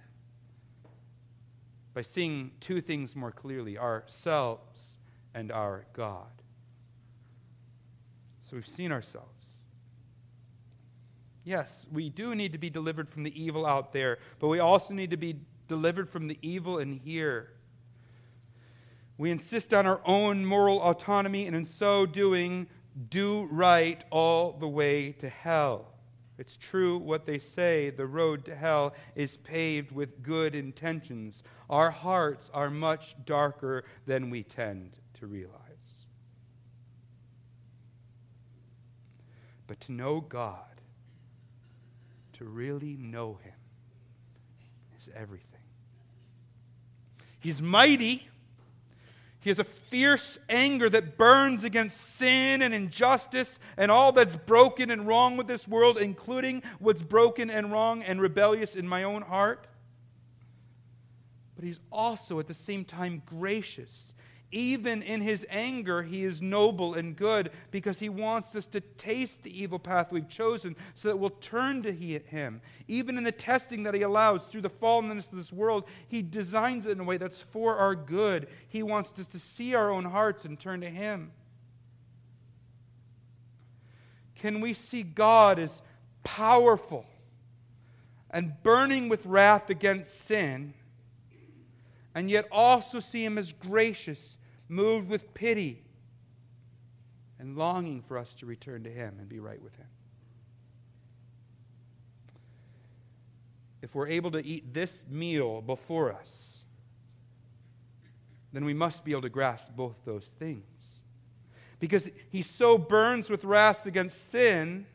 by 1.92 2.02
seeing 2.02 2.52
two 2.60 2.80
things 2.80 3.16
more 3.16 3.32
clearly 3.32 3.76
ourselves 3.76 4.78
and 5.34 5.50
our 5.50 5.84
God. 5.92 6.30
So 8.48 8.56
we've 8.56 8.66
seen 8.66 8.92
ourselves. 8.92 9.26
Yes, 11.44 11.86
we 11.90 12.10
do 12.10 12.34
need 12.34 12.52
to 12.52 12.58
be 12.58 12.70
delivered 12.70 13.08
from 13.08 13.22
the 13.24 13.42
evil 13.42 13.66
out 13.66 13.92
there, 13.92 14.18
but 14.38 14.48
we 14.48 14.60
also 14.60 14.94
need 14.94 15.10
to 15.10 15.16
be 15.16 15.36
delivered 15.68 16.08
from 16.08 16.28
the 16.28 16.38
evil 16.42 16.78
in 16.78 16.92
here. 16.92 17.50
We 19.18 19.30
insist 19.30 19.74
on 19.74 19.86
our 19.86 20.00
own 20.04 20.44
moral 20.44 20.80
autonomy, 20.80 21.46
and 21.46 21.56
in 21.56 21.64
so 21.64 22.06
doing, 22.06 22.68
do 23.08 23.48
right 23.50 24.02
all 24.10 24.52
the 24.52 24.68
way 24.68 25.12
to 25.12 25.28
hell. 25.28 25.86
It's 26.40 26.56
true 26.56 26.96
what 26.96 27.26
they 27.26 27.38
say 27.38 27.90
the 27.90 28.06
road 28.06 28.46
to 28.46 28.56
hell 28.56 28.94
is 29.14 29.36
paved 29.36 29.92
with 29.92 30.22
good 30.22 30.54
intentions. 30.54 31.42
Our 31.68 31.90
hearts 31.90 32.50
are 32.54 32.70
much 32.70 33.14
darker 33.26 33.84
than 34.06 34.30
we 34.30 34.42
tend 34.42 34.92
to 35.18 35.26
realize. 35.26 35.58
But 39.66 39.80
to 39.80 39.92
know 39.92 40.22
God, 40.22 40.80
to 42.38 42.46
really 42.46 42.96
know 42.96 43.38
Him, 43.44 43.52
is 44.98 45.10
everything. 45.14 45.44
He's 47.40 47.60
mighty. 47.60 48.26
He 49.40 49.48
has 49.48 49.58
a 49.58 49.64
fierce 49.64 50.38
anger 50.48 50.90
that 50.90 51.16
burns 51.16 51.64
against 51.64 52.16
sin 52.16 52.60
and 52.60 52.74
injustice 52.74 53.58
and 53.78 53.90
all 53.90 54.12
that's 54.12 54.36
broken 54.36 54.90
and 54.90 55.06
wrong 55.06 55.38
with 55.38 55.46
this 55.46 55.66
world, 55.66 55.96
including 55.96 56.62
what's 56.78 57.02
broken 57.02 57.48
and 57.48 57.72
wrong 57.72 58.02
and 58.02 58.20
rebellious 58.20 58.76
in 58.76 58.86
my 58.86 59.04
own 59.04 59.22
heart. 59.22 59.66
But 61.56 61.64
he's 61.64 61.80
also 61.90 62.38
at 62.38 62.48
the 62.48 62.54
same 62.54 62.84
time 62.84 63.22
gracious 63.24 64.09
even 64.52 65.02
in 65.02 65.20
his 65.20 65.46
anger, 65.48 66.02
he 66.02 66.24
is 66.24 66.42
noble 66.42 66.94
and 66.94 67.14
good 67.14 67.50
because 67.70 68.00
he 68.00 68.08
wants 68.08 68.54
us 68.56 68.66
to 68.68 68.80
taste 68.80 69.42
the 69.44 69.62
evil 69.62 69.78
path 69.78 70.10
we've 70.10 70.28
chosen 70.28 70.74
so 70.96 71.08
that 71.08 71.16
we'll 71.16 71.30
turn 71.30 71.82
to 71.84 71.92
him. 71.92 72.60
Even 72.88 73.16
in 73.16 73.22
the 73.22 73.30
testing 73.30 73.84
that 73.84 73.94
he 73.94 74.02
allows 74.02 74.44
through 74.44 74.62
the 74.62 74.70
fallenness 74.70 75.30
of 75.30 75.36
this 75.36 75.52
world, 75.52 75.84
he 76.08 76.20
designs 76.20 76.84
it 76.84 76.90
in 76.90 77.00
a 77.00 77.04
way 77.04 77.16
that's 77.16 77.40
for 77.40 77.76
our 77.76 77.94
good. 77.94 78.48
He 78.68 78.82
wants 78.82 79.16
us 79.20 79.28
to 79.28 79.38
see 79.38 79.74
our 79.74 79.90
own 79.90 80.04
hearts 80.04 80.44
and 80.44 80.58
turn 80.58 80.80
to 80.80 80.90
him. 80.90 81.30
Can 84.34 84.60
we 84.60 84.72
see 84.72 85.04
God 85.04 85.60
as 85.60 85.82
powerful 86.24 87.06
and 88.30 88.52
burning 88.64 89.08
with 89.08 89.24
wrath 89.26 89.70
against 89.70 90.22
sin? 90.22 90.74
and 92.14 92.30
yet 92.30 92.46
also 92.50 93.00
see 93.00 93.24
him 93.24 93.38
as 93.38 93.52
gracious 93.52 94.36
moved 94.70 95.08
with 95.08 95.34
pity 95.34 95.82
and 97.38 97.56
longing 97.56 98.02
for 98.02 98.16
us 98.16 98.32
to 98.34 98.46
return 98.46 98.84
to 98.84 98.90
Him 98.90 99.16
and 99.18 99.28
be 99.28 99.40
right 99.40 99.60
with 99.60 99.74
Him. 99.76 99.86
If 103.82 103.94
we're 103.94 104.08
able 104.08 104.30
to 104.32 104.44
eat 104.44 104.74
this 104.74 105.04
meal 105.08 105.62
before 105.62 106.12
us, 106.12 106.58
then 108.52 108.64
we 108.64 108.74
must 108.74 109.04
be 109.04 109.12
able 109.12 109.22
to 109.22 109.30
grasp 109.30 109.70
both 109.74 109.96
those 110.04 110.26
things. 110.38 110.64
Because 111.78 112.08
He 112.30 112.42
so 112.42 112.76
burns 112.76 113.30
with 113.30 113.44
wrath 113.44 113.86
against 113.86 114.30
sin 114.30 114.86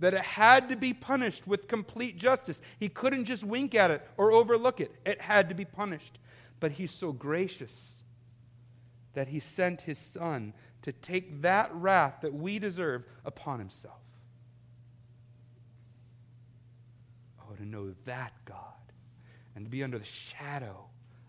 that 0.00 0.14
it 0.14 0.22
had 0.22 0.70
to 0.70 0.76
be 0.76 0.92
punished 0.92 1.46
with 1.46 1.68
complete 1.68 2.16
justice. 2.16 2.60
He 2.80 2.88
couldn't 2.88 3.26
just 3.26 3.44
wink 3.44 3.74
at 3.74 3.90
it 3.90 4.06
or 4.16 4.32
overlook 4.32 4.80
it, 4.80 4.92
it 5.04 5.20
had 5.20 5.50
to 5.50 5.54
be 5.54 5.64
punished. 5.64 6.18
But 6.60 6.72
He's 6.72 6.90
so 6.90 7.12
gracious 7.12 7.93
that 9.14 9.28
he 9.28 9.40
sent 9.40 9.80
his 9.80 9.98
son 9.98 10.52
to 10.82 10.92
take 10.92 11.40
that 11.42 11.74
wrath 11.74 12.16
that 12.22 12.34
we 12.34 12.58
deserve 12.58 13.04
upon 13.24 13.58
himself. 13.58 14.00
Oh, 17.40 17.54
to 17.54 17.64
know 17.64 17.94
that 18.04 18.32
God 18.44 18.58
and 19.54 19.64
to 19.64 19.70
be 19.70 19.82
under 19.82 19.98
the 19.98 20.04
shadow 20.04 20.84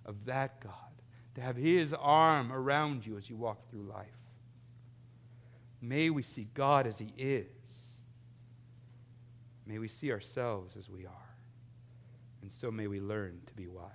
of 0.06 0.26
that 0.26 0.60
God, 0.62 0.74
to 1.36 1.42
have 1.42 1.56
his 1.56 1.94
arm 1.94 2.52
around 2.52 3.06
you 3.06 3.18
as 3.18 3.30
you 3.30 3.36
walk 3.36 3.70
through 3.70 3.84
life. 3.84 4.08
May 5.82 6.10
we 6.10 6.24
see 6.24 6.48
God 6.54 6.88
as 6.88 6.98
he 6.98 7.12
is. 7.18 7.46
May 9.68 9.80
we 9.80 9.88
see 9.88 10.12
ourselves 10.12 10.76
as 10.78 10.90
we 10.90 11.06
are. 11.06 11.12
And 12.42 12.52
so 12.62 12.72
may 12.72 12.88
we 12.88 13.00
learn 13.00 13.42
to 13.48 13.54
be 13.54 13.68
wise. 13.68 13.92